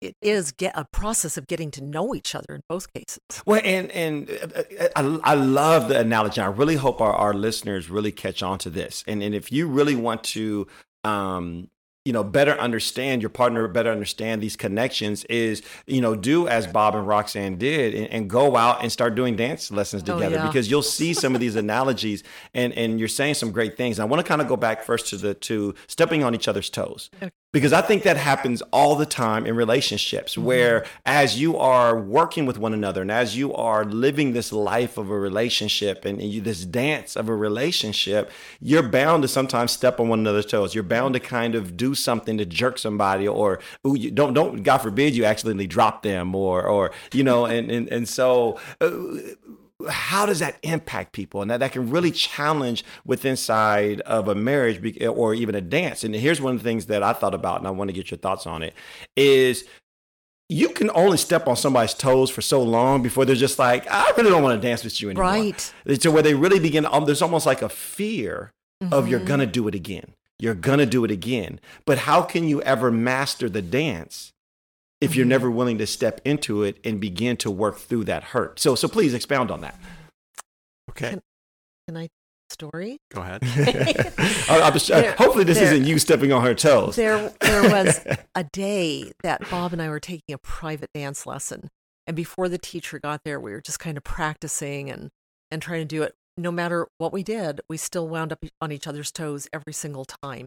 it 0.00 0.14
is 0.22 0.52
get 0.52 0.72
a 0.76 0.86
process 0.92 1.36
of 1.36 1.46
getting 1.46 1.70
to 1.72 1.84
know 1.84 2.14
each 2.14 2.34
other 2.34 2.54
in 2.54 2.62
both 2.68 2.92
cases. 2.92 3.20
Well, 3.44 3.60
and 3.64 3.90
and 3.90 4.30
uh, 4.30 4.62
uh, 4.78 4.88
I, 4.96 5.32
I 5.32 5.34
love 5.34 5.88
the 5.88 5.98
analogy. 5.98 6.40
I 6.40 6.46
really 6.46 6.76
hope 6.76 7.00
our, 7.00 7.12
our 7.12 7.34
listeners 7.34 7.90
really 7.90 8.12
catch 8.12 8.42
on 8.42 8.58
to 8.60 8.70
this. 8.70 9.04
And 9.06 9.22
and 9.22 9.34
if 9.34 9.52
you 9.52 9.68
really 9.68 9.96
want 9.96 10.24
to 10.24 10.66
um, 11.04 11.68
you 12.04 12.12
know 12.12 12.24
better 12.24 12.58
understand 12.58 13.20
your 13.22 13.28
partner 13.28 13.68
better 13.68 13.90
understand 13.90 14.42
these 14.42 14.56
connections 14.56 15.24
is 15.24 15.62
you 15.86 16.00
know 16.00 16.14
do 16.14 16.48
as 16.48 16.66
bob 16.66 16.94
and 16.94 17.06
roxanne 17.06 17.56
did 17.56 17.94
and, 17.94 18.06
and 18.08 18.30
go 18.30 18.56
out 18.56 18.82
and 18.82 18.90
start 18.90 19.14
doing 19.14 19.36
dance 19.36 19.70
lessons 19.70 20.02
oh, 20.08 20.14
together 20.14 20.36
oh, 20.36 20.38
yeah. 20.38 20.46
because 20.46 20.70
you'll 20.70 20.82
see 21.00 21.12
some 21.12 21.34
of 21.34 21.40
these 21.40 21.56
analogies 21.56 22.22
and 22.54 22.72
and 22.72 22.98
you're 22.98 23.08
saying 23.08 23.34
some 23.34 23.50
great 23.50 23.76
things. 23.76 23.98
I 23.98 24.04
want 24.04 24.24
to 24.24 24.28
kind 24.28 24.40
of 24.40 24.48
go 24.48 24.56
back 24.56 24.82
first 24.82 25.08
to 25.08 25.16
the 25.16 25.34
to 25.34 25.74
stepping 25.86 26.24
on 26.24 26.34
each 26.34 26.48
other's 26.48 26.70
toes. 26.70 27.10
Okay 27.16 27.30
because 27.52 27.72
I 27.72 27.80
think 27.80 28.04
that 28.04 28.16
happens 28.16 28.62
all 28.72 28.94
the 28.94 29.06
time 29.06 29.46
in 29.46 29.56
relationships 29.56 30.34
mm-hmm. 30.34 30.44
where 30.44 30.86
as 31.04 31.40
you 31.40 31.56
are 31.56 31.98
working 31.98 32.46
with 32.46 32.58
one 32.58 32.72
another 32.72 33.02
and 33.02 33.10
as 33.10 33.36
you 33.36 33.52
are 33.54 33.84
living 33.84 34.32
this 34.32 34.52
life 34.52 34.96
of 34.96 35.10
a 35.10 35.18
relationship 35.18 36.04
and 36.04 36.22
you, 36.22 36.40
this 36.40 36.64
dance 36.64 37.16
of 37.16 37.28
a 37.28 37.34
relationship, 37.34 38.30
you're 38.60 38.88
bound 38.88 39.22
to 39.22 39.28
sometimes 39.28 39.72
step 39.72 39.98
on 39.98 40.08
one 40.08 40.20
another's 40.20 40.46
toes. 40.46 40.74
You're 40.74 40.84
bound 40.84 41.14
to 41.14 41.20
kind 41.20 41.54
of 41.54 41.76
do 41.76 41.94
something 41.94 42.38
to 42.38 42.44
jerk 42.44 42.78
somebody 42.78 43.26
or 43.26 43.58
ooh, 43.86 43.96
you 43.96 44.10
don't 44.10 44.34
don't 44.34 44.62
God 44.62 44.78
forbid 44.78 45.14
you 45.14 45.24
accidentally 45.24 45.66
drop 45.66 46.02
them 46.02 46.34
or 46.34 46.62
or 46.62 46.92
you 47.12 47.24
know 47.24 47.46
and 47.46 47.70
and 47.70 47.88
and 47.88 48.08
so 48.08 48.58
uh, 48.80 48.90
how 49.88 50.26
does 50.26 50.38
that 50.40 50.56
impact 50.62 51.12
people 51.12 51.40
and 51.42 51.50
that, 51.50 51.60
that 51.60 51.72
can 51.72 51.88
really 51.90 52.10
challenge 52.10 52.84
with 53.04 53.24
inside 53.24 54.00
of 54.02 54.28
a 54.28 54.34
marriage 54.34 54.98
or 55.06 55.34
even 55.34 55.54
a 55.54 55.60
dance 55.60 56.04
and 56.04 56.14
here's 56.14 56.40
one 56.40 56.54
of 56.54 56.60
the 56.62 56.64
things 56.64 56.86
that 56.86 57.02
i 57.02 57.12
thought 57.12 57.34
about 57.34 57.58
and 57.58 57.66
i 57.66 57.70
want 57.70 57.88
to 57.88 57.92
get 57.94 58.10
your 58.10 58.18
thoughts 58.18 58.46
on 58.46 58.62
it 58.62 58.74
is 59.16 59.64
you 60.48 60.68
can 60.70 60.90
only 60.94 61.16
step 61.16 61.46
on 61.46 61.54
somebody's 61.54 61.94
toes 61.94 62.28
for 62.28 62.40
so 62.42 62.60
long 62.60 63.02
before 63.04 63.24
they're 63.24 63.36
just 63.36 63.56
like, 63.60 63.86
I 63.88 64.10
really 64.16 64.30
don't 64.30 64.42
want 64.42 64.60
to 64.60 64.68
dance 64.68 64.82
with 64.82 65.00
you 65.00 65.08
anymore. 65.08 65.24
Right. 65.26 65.72
To 66.00 66.10
where 66.10 66.24
they 66.24 66.34
really 66.34 66.58
begin, 66.58 66.86
um, 66.86 67.04
there's 67.04 67.22
almost 67.22 67.46
like 67.46 67.62
a 67.62 67.68
fear 67.68 68.50
of 68.90 69.06
you're 69.06 69.20
Mhm. 69.20 69.26
going 69.26 69.38
to 69.40 69.46
do 69.46 69.68
it 69.68 69.76
again. 69.76 70.14
You're 70.40 70.56
going 70.56 70.80
to 70.80 70.86
do 70.86 71.04
it 71.04 71.12
again. 71.12 71.60
But 71.86 71.98
how 71.98 72.22
can 72.22 72.48
you 72.48 72.60
ever 72.62 72.90
master 72.90 73.48
the 73.48 73.62
dance 73.62 74.32
if 75.00 75.14
you're 75.16 75.24
Mhm. 75.26 75.30
never 75.30 75.50
willing 75.50 75.78
to 75.78 75.86
step 75.86 76.20
into 76.24 76.62
it 76.62 76.78
and 76.84 77.00
begin 77.00 77.36
to 77.38 77.50
work 77.50 77.78
through 77.78 78.04
that 78.04 78.22
hurt? 78.24 78.58
So, 78.60 78.74
so 78.74 78.88
please 78.88 79.14
expound 79.14 79.50
on 79.50 79.60
that. 79.62 79.78
Okay, 80.90 81.10
Can- 81.10 81.22
Can 81.88 81.96
I 81.96 82.08
story? 82.50 82.98
go 83.12 83.22
ahead. 83.22 83.40
I- 84.18 84.60
I'm 84.64 84.72
just- 84.72 84.90
uh, 84.90 85.00
There- 85.00 85.12
hopefully, 85.12 85.44
this 85.44 85.58
there- 85.58 85.72
isn't 85.72 85.86
you 85.86 85.98
stepping 85.98 86.32
on 86.32 86.42
her 86.42 86.54
toes. 86.54 86.96
There, 86.96 87.32
there 87.40 87.62
was 87.70 88.00
a 88.34 88.44
day 88.44 89.12
that 89.22 89.48
Bob 89.50 89.72
and 89.72 89.80
I 89.80 89.88
were 89.88 90.00
taking 90.00 90.34
a 90.34 90.38
private 90.38 90.90
dance 90.92 91.26
lesson, 91.26 91.68
and 92.06 92.16
before 92.16 92.48
the 92.48 92.58
teacher 92.58 92.98
got 92.98 93.20
there, 93.24 93.38
we 93.40 93.52
were 93.52 93.60
just 93.60 93.78
kind 93.78 93.96
of 93.96 94.04
practicing 94.04 94.90
and 94.90 95.10
and 95.52 95.60
trying 95.62 95.80
to 95.80 95.84
do 95.84 96.02
it. 96.02 96.14
No 96.36 96.52
matter 96.52 96.86
what 96.98 97.12
we 97.12 97.22
did, 97.22 97.60
we 97.68 97.76
still 97.76 98.06
wound 98.08 98.32
up 98.32 98.38
on 98.60 98.70
each 98.72 98.86
other's 98.86 99.10
toes 99.10 99.48
every 99.52 99.72
single 99.72 100.04
time. 100.04 100.46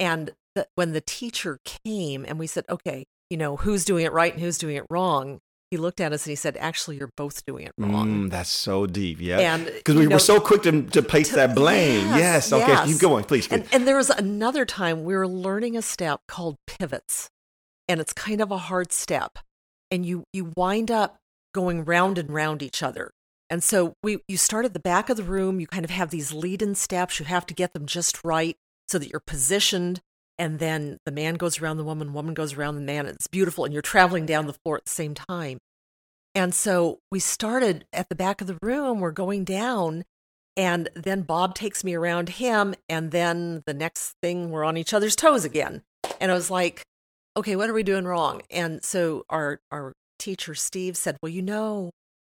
And 0.00 0.32
the, 0.54 0.66
when 0.74 0.92
the 0.92 1.00
teacher 1.00 1.58
came 1.64 2.24
and 2.26 2.38
we 2.38 2.46
said, 2.46 2.64
"Okay, 2.68 3.04
you 3.30 3.36
know 3.36 3.56
who's 3.56 3.84
doing 3.84 4.04
it 4.04 4.12
right 4.12 4.32
and 4.32 4.42
who's 4.42 4.58
doing 4.58 4.76
it 4.76 4.84
wrong," 4.90 5.40
he 5.70 5.76
looked 5.76 6.00
at 6.00 6.12
us 6.12 6.24
and 6.24 6.30
he 6.30 6.36
said, 6.36 6.56
"Actually, 6.58 6.96
you're 6.98 7.10
both 7.16 7.44
doing 7.46 7.66
it 7.66 7.72
wrong." 7.78 8.28
Mm, 8.28 8.30
that's 8.30 8.48
so 8.50 8.86
deep. 8.86 9.20
Yeah. 9.20 9.38
And 9.40 9.66
Because 9.66 9.96
we 9.96 10.02
you 10.02 10.10
were 10.10 10.18
so 10.18 10.40
quick 10.40 10.62
to, 10.62 10.82
to 10.82 11.02
place 11.02 11.28
to- 11.30 11.34
that 11.36 11.54
blame. 11.54 12.06
Yes. 12.08 12.50
yes, 12.50 12.52
Okay. 12.52 12.66
yes. 12.68 12.86
Keep 12.88 13.00
going, 13.00 13.24
please. 13.24 13.48
And, 13.50 13.66
and 13.72 13.86
there 13.86 13.96
was 13.96 14.10
another 14.10 14.64
time 14.64 15.04
we 15.04 15.14
were 15.14 15.28
learning 15.28 15.76
a 15.76 15.82
step 15.82 16.20
called 16.26 16.56
pivots, 16.66 17.28
and 17.88 18.00
it's 18.00 18.12
kind 18.12 18.40
of 18.40 18.50
a 18.50 18.58
hard 18.58 18.92
step, 18.92 19.38
and 19.90 20.06
you 20.06 20.24
you 20.32 20.52
wind 20.56 20.90
up 20.90 21.16
going 21.54 21.84
round 21.84 22.18
and 22.18 22.30
round 22.30 22.62
each 22.62 22.82
other. 22.82 23.10
And 23.50 23.62
so 23.64 23.94
we 24.02 24.18
you 24.28 24.36
start 24.36 24.64
at 24.66 24.74
the 24.74 24.80
back 24.80 25.08
of 25.08 25.16
the 25.16 25.22
room. 25.22 25.58
You 25.60 25.66
kind 25.66 25.84
of 25.84 25.90
have 25.90 26.10
these 26.10 26.32
lead-in 26.32 26.74
steps. 26.74 27.18
You 27.18 27.26
have 27.26 27.46
to 27.46 27.54
get 27.54 27.72
them 27.72 27.86
just 27.86 28.22
right 28.24 28.56
so 28.88 28.98
that 28.98 29.08
you're 29.10 29.20
positioned. 29.20 30.00
And 30.38 30.60
then 30.60 30.98
the 31.04 31.12
man 31.12 31.34
goes 31.34 31.60
around 31.60 31.78
the 31.78 31.84
woman, 31.84 32.12
woman 32.12 32.34
goes 32.34 32.54
around 32.54 32.76
the 32.76 32.80
man. 32.80 33.06
It's 33.06 33.26
beautiful, 33.26 33.64
and 33.64 33.72
you're 33.72 33.82
traveling 33.82 34.24
down 34.24 34.46
the 34.46 34.52
floor 34.52 34.76
at 34.76 34.84
the 34.84 34.90
same 34.90 35.14
time. 35.14 35.58
And 36.34 36.54
so 36.54 37.00
we 37.10 37.18
started 37.18 37.86
at 37.92 38.08
the 38.08 38.14
back 38.14 38.40
of 38.40 38.46
the 38.46 38.58
room. 38.62 39.00
We're 39.00 39.10
going 39.10 39.44
down, 39.44 40.04
and 40.56 40.88
then 40.94 41.22
Bob 41.22 41.54
takes 41.54 41.82
me 41.82 41.94
around 41.94 42.28
him. 42.28 42.74
And 42.88 43.10
then 43.10 43.62
the 43.66 43.74
next 43.74 44.14
thing, 44.22 44.50
we're 44.50 44.64
on 44.64 44.76
each 44.76 44.94
other's 44.94 45.16
toes 45.16 45.44
again. 45.44 45.82
And 46.20 46.30
I 46.30 46.34
was 46.34 46.50
like, 46.50 46.82
okay, 47.36 47.56
what 47.56 47.68
are 47.68 47.74
we 47.74 47.82
doing 47.82 48.04
wrong? 48.04 48.42
And 48.50 48.84
so 48.84 49.24
our, 49.28 49.60
our 49.72 49.92
teacher, 50.18 50.54
Steve, 50.54 50.96
said, 50.96 51.16
well, 51.22 51.30
you 51.30 51.42
know, 51.42 51.90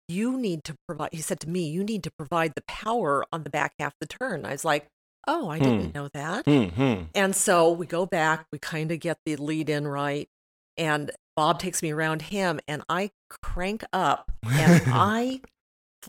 you 0.09 0.37
need 0.37 0.65
to 0.65 0.75
provide, 0.87 1.11
he 1.13 1.23
said 1.23 1.41
to 1.41 1.49
me, 1.49 1.71
you 1.71 1.83
need 1.83 2.03
to 2.05 2.11
provide 2.11 2.53
the 2.55 2.65
power 2.69 3.25
on 3.33 3.45
the 3.45 3.51
back 3.51 3.73
half 3.79 3.95
the 4.01 4.07
turn. 4.07 4.45
I 4.45 4.53
was 4.53 4.65
like, 4.65 4.89
oh, 5.26 5.49
I 5.49 5.59
didn't 5.59 5.95
know 5.95 6.09
that. 6.14 6.45
Mm-hmm. 6.47 7.04
And 7.14 7.37
so 7.37 7.71
we 7.71 7.87
go 7.87 8.07
back, 8.07 8.47
we 8.52 8.59
kind 8.59 8.90
of 8.90 9.00
get 9.00 9.19
the 9.25 9.37
lead 9.37 9.69
in 9.69 9.87
right. 9.87 10.28
And 10.76 11.11
Bob 11.37 11.59
takes 11.59 11.83
me 11.83 11.90
around 11.93 12.23
him, 12.23 12.61
and 12.66 12.83
I 12.88 13.11
crank 13.43 13.85
up 13.93 14.31
and 14.45 14.83
I 14.87 15.40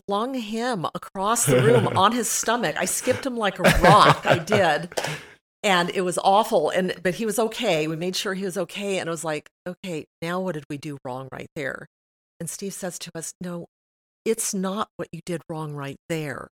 flung 0.06 0.34
him 0.34 0.84
across 0.94 1.46
the 1.46 1.62
room 1.62 1.88
on 1.96 2.12
his 2.12 2.28
stomach. 2.28 2.76
I 2.78 2.84
skipped 2.84 3.24
him 3.24 3.36
like 3.36 3.58
a 3.58 3.62
rock. 3.80 4.24
I 4.26 4.38
did. 4.38 4.92
And 5.62 5.90
it 5.90 6.02
was 6.02 6.18
awful. 6.22 6.70
And 6.70 6.94
but 7.02 7.14
he 7.14 7.26
was 7.26 7.38
okay. 7.38 7.88
We 7.88 7.96
made 7.96 8.14
sure 8.14 8.34
he 8.34 8.44
was 8.44 8.56
okay. 8.56 8.98
And 8.98 9.08
I 9.08 9.10
was 9.10 9.24
like, 9.24 9.48
okay, 9.66 10.06
now 10.22 10.40
what 10.40 10.54
did 10.54 10.64
we 10.68 10.78
do 10.78 10.98
wrong 11.04 11.28
right 11.32 11.48
there? 11.56 11.88
And 12.38 12.48
Steve 12.50 12.74
says 12.74 12.98
to 13.00 13.10
us, 13.14 13.32
No, 13.40 13.66
it's 14.24 14.52
not 14.52 14.88
what 14.96 15.08
you 15.12 15.20
did 15.24 15.42
wrong 15.48 15.72
right 15.72 15.98
there. 16.08 16.48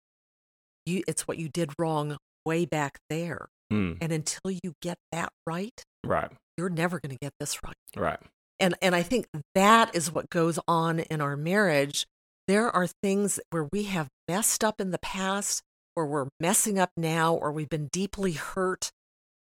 You 0.85 1.03
it's 1.07 1.27
what 1.27 1.37
you 1.37 1.49
did 1.49 1.71
wrong 1.79 2.17
way 2.45 2.65
back 2.65 2.99
there. 3.09 3.47
Mm, 3.71 3.97
And 4.01 4.11
until 4.11 4.51
you 4.63 4.73
get 4.81 4.97
that 5.11 5.31
right, 5.45 5.83
right. 6.03 6.31
you're 6.57 6.69
never 6.69 6.99
going 6.99 7.11
to 7.11 7.19
get 7.21 7.33
this 7.39 7.61
right. 7.63 7.75
Right. 7.95 8.19
And 8.59 8.75
and 8.81 8.93
I 8.95 9.03
think 9.03 9.27
that 9.55 9.95
is 9.95 10.11
what 10.11 10.29
goes 10.29 10.59
on 10.67 10.99
in 10.99 11.21
our 11.21 11.37
marriage. 11.37 12.05
There 12.47 12.69
are 12.75 12.87
things 12.87 13.39
where 13.51 13.67
we 13.71 13.83
have 13.83 14.07
messed 14.27 14.63
up 14.63 14.81
in 14.81 14.89
the 14.91 14.97
past, 14.99 15.61
or 15.95 16.07
we're 16.07 16.27
messing 16.39 16.79
up 16.79 16.91
now, 16.97 17.35
or 17.35 17.51
we've 17.51 17.69
been 17.69 17.89
deeply 17.91 18.33
hurt. 18.33 18.91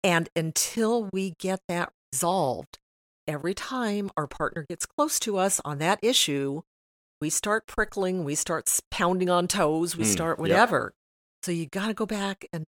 And 0.04 0.30
until 0.36 1.10
we 1.14 1.36
get 1.38 1.60
that 1.68 1.92
resolved, 2.14 2.80
every 3.28 3.54
time 3.54 4.10
our 4.18 4.28
partner 4.28 4.66
gets 4.68 4.86
close 4.86 5.20
to 5.20 5.38
us 5.38 5.62
on 5.66 5.78
that 5.80 6.00
issue, 6.02 6.62
we 7.22 7.30
start 7.30 7.68
prickling, 7.68 8.24
we 8.24 8.36
start 8.36 8.70
pounding 8.90 9.30
on 9.30 9.48
toes, 9.48 9.96
we 9.96 10.04
Mm, 10.06 10.08
start 10.12 10.38
yep. 10.38 10.42
whatever. 10.42 10.94
So 11.44 11.52
you 11.52 11.68
got 11.68 11.88
to 11.88 11.94
go 11.94 12.06
back 12.06 12.46
and 12.54 12.66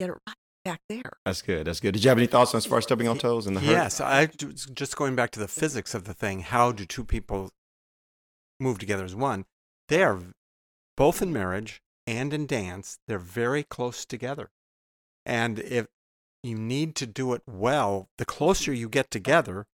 get 0.00 0.10
it 0.10 0.12
right 0.26 0.36
back 0.64 0.80
there. 0.88 1.12
That's 1.24 1.42
good. 1.42 1.66
That's 1.66 1.80
good. 1.80 1.92
Did 1.92 2.04
you 2.04 2.08
have 2.08 2.18
any 2.18 2.26
thoughts 2.26 2.54
as 2.54 2.66
far 2.66 2.78
as 2.78 2.84
stepping 2.84 3.08
on 3.08 3.18
toes 3.18 3.46
and 3.46 3.56
the 3.56 3.60
hurt? 3.60 3.70
Yes, 3.70 4.00
I 4.00 4.26
just 4.26 4.96
going 4.96 5.14
back 5.14 5.30
to 5.32 5.40
the 5.40 5.48
physics 5.48 5.94
of 5.94 6.04
the 6.04 6.14
thing. 6.14 6.40
How 6.40 6.72
do 6.72 6.84
two 6.84 7.04
people 7.04 7.50
move 8.60 8.78
together 8.78 9.04
as 9.04 9.14
one? 9.14 9.44
They 9.88 10.02
are 10.02 10.20
both 10.96 11.22
in 11.22 11.32
marriage 11.32 11.80
and 12.06 12.32
in 12.32 12.46
dance. 12.46 12.98
They're 13.06 13.18
very 13.18 13.62
close 13.62 14.04
together, 14.04 14.50
and 15.24 15.58
if 15.60 15.86
you 16.42 16.56
need 16.56 16.94
to 16.96 17.06
do 17.06 17.32
it 17.32 17.42
well, 17.46 18.08
the 18.18 18.24
closer 18.24 18.72
you 18.72 18.88
get 18.88 19.10
together, 19.10 19.66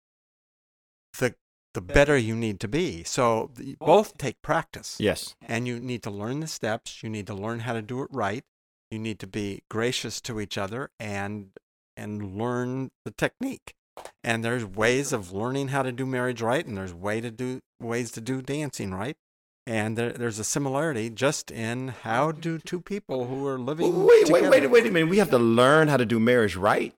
the 1.19 1.35
the 1.75 1.81
better 1.81 2.19
you 2.19 2.37
need 2.37 2.61
to 2.61 2.69
be. 2.69 3.03
So 3.03 3.51
both 3.81 4.19
take 4.19 4.43
practice 4.43 4.97
Yes. 5.01 5.35
and 5.41 5.67
you 5.67 5.81
need 5.81 6.03
to 6.03 6.11
learn 6.11 6.41
the 6.41 6.47
steps 6.47 7.03
you 7.03 7.09
need 7.09 7.27
to 7.29 7.35
learn 7.35 7.61
how 7.61 7.73
to 7.73 7.81
do 7.81 8.03
it 8.03 8.09
right 8.13 8.45
you 8.93 8.99
need 8.99 9.19
to 9.19 9.27
be 9.27 9.63
gracious 9.71 10.21
to 10.21 10.41
each 10.41 10.57
other 10.59 10.91
and 11.01 11.49
and 11.97 12.37
learn 12.39 12.91
the 13.05 13.11
technique 13.11 13.75
and 14.25 14.45
there's 14.45 14.65
ways 14.65 15.13
of 15.13 15.33
learning 15.33 15.69
how 15.69 15.83
to 15.83 15.93
do 15.93 16.07
marriage 16.07 16.41
right 16.41 16.67
and 16.67 16.77
there's 16.77 16.95
way 16.95 17.21
to 17.21 17.31
do 17.31 17.61
ways 17.81 18.11
to 18.13 18.21
do 18.21 18.41
dancing 18.43 18.93
right 18.95 19.17
and 19.67 19.97
there, 19.97 20.11
there's 20.13 20.39
a 20.39 20.45
similarity 20.45 21.09
just 21.11 21.51
in 21.51 21.89
how 21.89 22.33
do 22.33 22.59
two 22.59 22.81
people 22.81 23.27
who 23.27 23.47
are 23.47 23.59
living 23.59 24.05
Wait, 24.05 24.07
wait, 24.07 24.27
together- 24.27 24.51
wait, 24.51 24.67
wait 24.71 24.87
a 24.87 24.91
minute. 24.91 25.09
We 25.09 25.19
have 25.19 25.31
to 25.31 25.39
learn 25.39 25.87
how 25.89 25.97
to 25.99 26.05
do 26.05 26.19
marriage 26.19 26.57
right. 26.57 26.93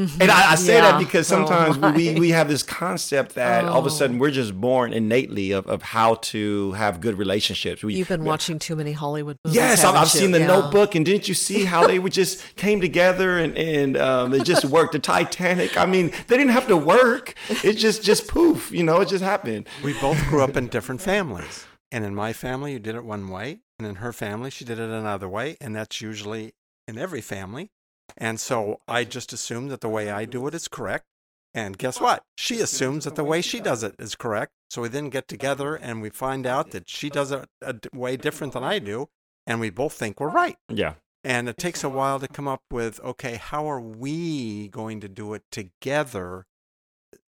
Mhm. 0.00 0.20
And 0.22 0.30
I, 0.30 0.52
I 0.52 0.54
say 0.54 0.74
Yeah. 0.74 0.92
that 0.92 0.98
because 0.98 1.30
Oh, 1.32 1.36
sometimes 1.46 1.78
we, 1.96 2.18
we 2.18 2.30
have 2.30 2.48
this 2.48 2.62
concept 2.62 3.34
that 3.34 3.64
all 3.64 3.78
of 3.80 3.84
a 3.84 3.88
Oh. 3.88 3.92
sudden 3.92 4.18
we're 4.18 4.30
just 4.30 4.58
born 4.60 4.92
innately 4.92 5.50
of, 5.52 5.66
of 5.66 5.82
how 5.82 6.14
to 6.32 6.72
have 6.72 7.00
good 7.00 7.18
relationships. 7.18 7.82
We, 7.84 7.94
You've 7.94 8.08
been 8.08 8.24
watching 8.24 8.58
too 8.58 8.76
many 8.76 8.92
Hollywood 8.92 9.36
movies. 9.44 9.56
Yes, 9.56 9.84
I've, 9.84 9.94
I've 9.94 10.10
seen 10.10 10.30
the 10.30 10.40
Yeah. 10.40 10.46
Notebook, 10.46 10.94
and 10.94 11.04
didn't 11.04 11.28
you 11.28 11.34
see 11.34 11.64
how 11.64 11.86
they 11.86 11.98
would 12.02 12.12
just 12.12 12.56
came 12.56 12.80
together 12.80 13.38
and 13.38 13.56
and 13.58 13.96
um, 13.96 14.32
it 14.34 14.44
just 14.44 14.64
worked. 14.64 14.92
The 14.92 14.98
Titanic. 14.98 15.76
I 15.76 15.86
mean, 15.86 16.10
they 16.28 16.36
didn't 16.36 16.52
have 16.52 16.66
to 16.68 16.76
work. 16.76 17.34
It 17.62 17.74
just 17.74 18.02
just 18.02 18.26
poof. 18.28 18.72
You 18.72 18.82
know, 18.82 19.00
it 19.00 19.08
just 19.08 19.22
happened. 19.24 19.68
we 19.84 19.92
both 20.00 20.18
grew 20.28 20.42
up 20.42 20.56
in 20.56 20.68
different 20.68 21.00
families 21.02 21.66
and 21.92 22.04
in 22.04 22.14
my 22.14 22.32
family 22.32 22.72
you 22.72 22.78
did 22.78 22.94
it 22.94 23.04
one 23.04 23.28
way 23.28 23.58
and 23.78 23.86
in 23.88 23.96
her 23.96 24.12
family 24.12 24.50
she 24.50 24.64
did 24.64 24.78
it 24.78 24.88
another 24.90 25.28
way 25.28 25.56
and 25.60 25.74
that's 25.74 26.00
usually 26.00 26.52
in 26.86 26.96
every 26.98 27.20
family 27.20 27.70
and 28.16 28.38
so 28.40 28.80
i 28.88 29.04
just 29.04 29.32
assume 29.32 29.68
that 29.68 29.80
the 29.80 29.88
way 29.88 30.10
i 30.10 30.24
do 30.24 30.46
it 30.46 30.54
is 30.54 30.68
correct. 30.68 31.04
And 31.52 31.76
guess 31.76 32.00
what? 32.00 32.22
She 32.36 32.60
assumes 32.60 33.02
that 33.04 33.16
the 33.16 33.24
way 33.24 33.40
she 33.42 33.58
does 33.58 33.82
it. 33.82 33.96
is 33.98 34.14
correct. 34.14 34.52
So 34.70 34.82
we 34.82 34.88
then 34.88 35.08
get 35.10 35.26
together 35.26 35.74
and 35.74 36.00
we 36.00 36.08
find 36.08 36.46
out 36.46 36.70
that 36.70 36.88
she 36.88 37.10
does 37.10 37.32
it 37.32 37.48
a 37.60 37.74
way 37.92 38.16
different 38.16 38.52
than 38.52 38.62
i 38.62 38.78
do 38.78 39.08
and 39.48 39.58
we 39.58 39.68
both 39.70 39.94
think 39.94 40.20
we're 40.20 40.28
right. 40.30 40.56
Yeah. 40.68 40.94
and 41.24 41.48
it 41.48 41.58
takes 41.58 41.82
a 41.82 41.88
while 41.88 42.20
to 42.20 42.28
come 42.28 42.46
up 42.46 42.62
with 42.70 43.00
okay 43.00 43.34
how 43.34 43.68
are 43.68 43.80
we 43.80 44.68
going 44.68 45.00
to 45.00 45.08
do 45.08 45.34
it 45.34 45.42
together 45.50 46.46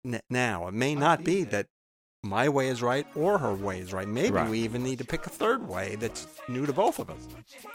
n- 0.04 0.22
now? 0.32 0.68
It 0.68 0.74
may 0.74 0.96
not 0.96 1.24
be 1.24 1.44
that 1.44 1.68
my 2.28 2.50
way 2.50 2.68
is 2.68 2.82
right 2.82 3.08
or 3.16 3.38
her 3.38 3.54
way 3.54 3.80
is 3.80 3.94
right 3.94 4.08
maybe 4.08 4.32
Right. 4.32 4.50
we 4.50 4.60
even 4.60 4.84
need 4.84 4.98
to 5.00 5.06
pick 5.06 5.26
a 5.26 5.30
third 5.30 5.68
way 5.68 5.96
that's 5.96 6.28
new 6.48 6.66
to 6.66 6.74
both 6.74 7.00
of 7.00 7.10
us 7.10 7.28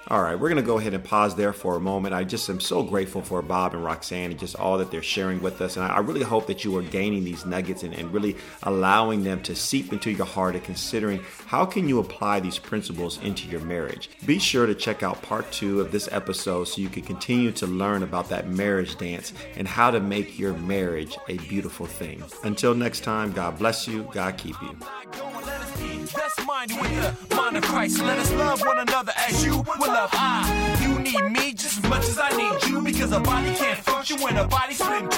All 0.08 0.22
right, 0.22 0.38
we're 0.38 0.48
going 0.48 0.60
to 0.62 0.66
go 0.66 0.78
ahead 0.78 0.94
and 0.94 1.02
pause 1.04 1.34
there 1.36 1.52
for 1.52 1.76
a 1.76 1.80
moment. 1.80 2.12
I 2.14 2.24
just 2.24 2.48
am 2.50 2.60
so 2.60 2.82
grateful 2.82 3.22
for 3.22 3.40
Bob 3.40 3.72
and 3.74 3.84
Roxanne 3.84 4.30
and 4.32 4.38
just 4.40 4.56
all 4.56 4.76
that 4.78 4.90
they're 4.90 5.02
sharing 5.02 5.40
with 5.40 5.60
us. 5.60 5.76
And 5.76 5.84
I 5.86 5.98
really 6.00 6.22
hope 6.22 6.46
that 6.48 6.64
you 6.64 6.76
are 6.76 6.82
gaining 6.82 7.22
these 7.24 7.46
nuggets 7.46 7.82
and, 7.84 7.94
and 7.94 8.12
really 8.12 8.36
allowing 8.64 9.22
them 9.24 9.42
to 9.44 9.54
seep 9.54 9.92
into 9.92 10.10
your 10.10 10.26
heart 10.26 10.54
and 10.56 10.64
considering 10.64 11.20
how 11.46 11.64
can 11.64 11.88
you 11.88 11.98
apply 12.00 12.40
these 12.40 12.58
principles 12.58 13.22
into 13.22 13.48
your 13.48 13.60
marriage. 13.60 14.10
Be 14.26 14.38
sure 14.38 14.66
to 14.66 14.74
check 14.74 15.02
out 15.02 15.22
part 15.22 15.50
two 15.52 15.80
of 15.80 15.92
this 15.92 16.08
episode 16.10 16.64
so 16.64 16.80
you 16.80 16.88
can 16.88 17.02
continue 17.02 17.52
to 17.52 17.66
learn 17.66 18.02
about 18.02 18.28
that 18.30 18.48
marriage 18.48 18.96
dance 18.98 19.32
and 19.56 19.68
how 19.68 19.90
to 19.90 20.00
make 20.00 20.38
your 20.38 20.52
marriage 20.54 21.16
a 21.28 21.38
beautiful 21.38 21.86
thing. 21.86 22.22
Until 22.44 22.74
next 22.74 23.00
time, 23.04 23.32
God 23.32 23.58
bless 23.58 23.86
you. 23.86 24.08
God 24.12 24.36
keep 24.42 24.60
you. 24.60 24.76
That's 26.16 26.38
with 26.38 27.28
the 27.28 27.36
mind 27.36 27.56
of 27.56 27.62
Christ. 27.62 28.00
Let 28.00 28.18
us 28.18 28.32
love 28.32 28.60
one 28.62 28.78
another 28.78 29.12
as 29.28 29.44
you 29.44 29.58
will 29.78 29.92
love 29.98 30.10
I. 30.12 30.78
You 30.82 30.98
need 30.98 31.24
me 31.30 31.52
just 31.52 31.78
as 31.78 31.88
much 31.88 32.08
as 32.08 32.18
I 32.18 32.30
need 32.36 32.64
you 32.68 32.82
because 32.82 33.12
a 33.12 33.20
body 33.20 33.54
can't 33.54 33.78
function 33.78 34.20
when 34.20 34.36
a 34.36 34.46
body's 34.46 34.80
in 34.80 34.92
and 34.92 35.10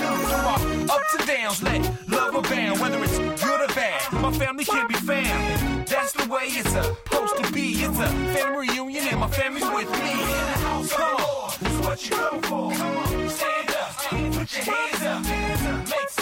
downs, 1.27 1.63
let 1.63 1.81
love 2.09 2.35
abound, 2.35 2.81
whether 2.81 3.03
it's 3.03 3.19
good 3.19 3.61
or 3.61 3.75
bad. 3.75 4.13
My 4.13 4.33
family 4.33 4.65
can't 4.65 4.89
be 4.89 4.95
found. 4.95 5.87
That's 5.87 6.13
the 6.13 6.29
way 6.29 6.45
it's 6.45 6.71
supposed 6.71 7.37
to 7.43 7.53
be. 7.53 7.73
It's 7.85 7.99
a 7.99 8.09
family 8.35 8.69
reunion 8.69 9.05
and 9.09 9.21
my 9.21 9.29
family's 9.29 9.69
with 9.71 9.91
me. 10.03 10.13
Come 10.91 11.17
on, 11.17 11.51
what 11.85 12.11
you 12.11 12.17
for. 12.43 12.73
Come 12.73 12.97
on, 12.97 13.29
stand 13.31 13.71
up, 13.71 13.91
put 14.35 14.49
your 14.57 14.75
hands 14.75 15.03
up, 15.03 15.89
make 15.89 16.14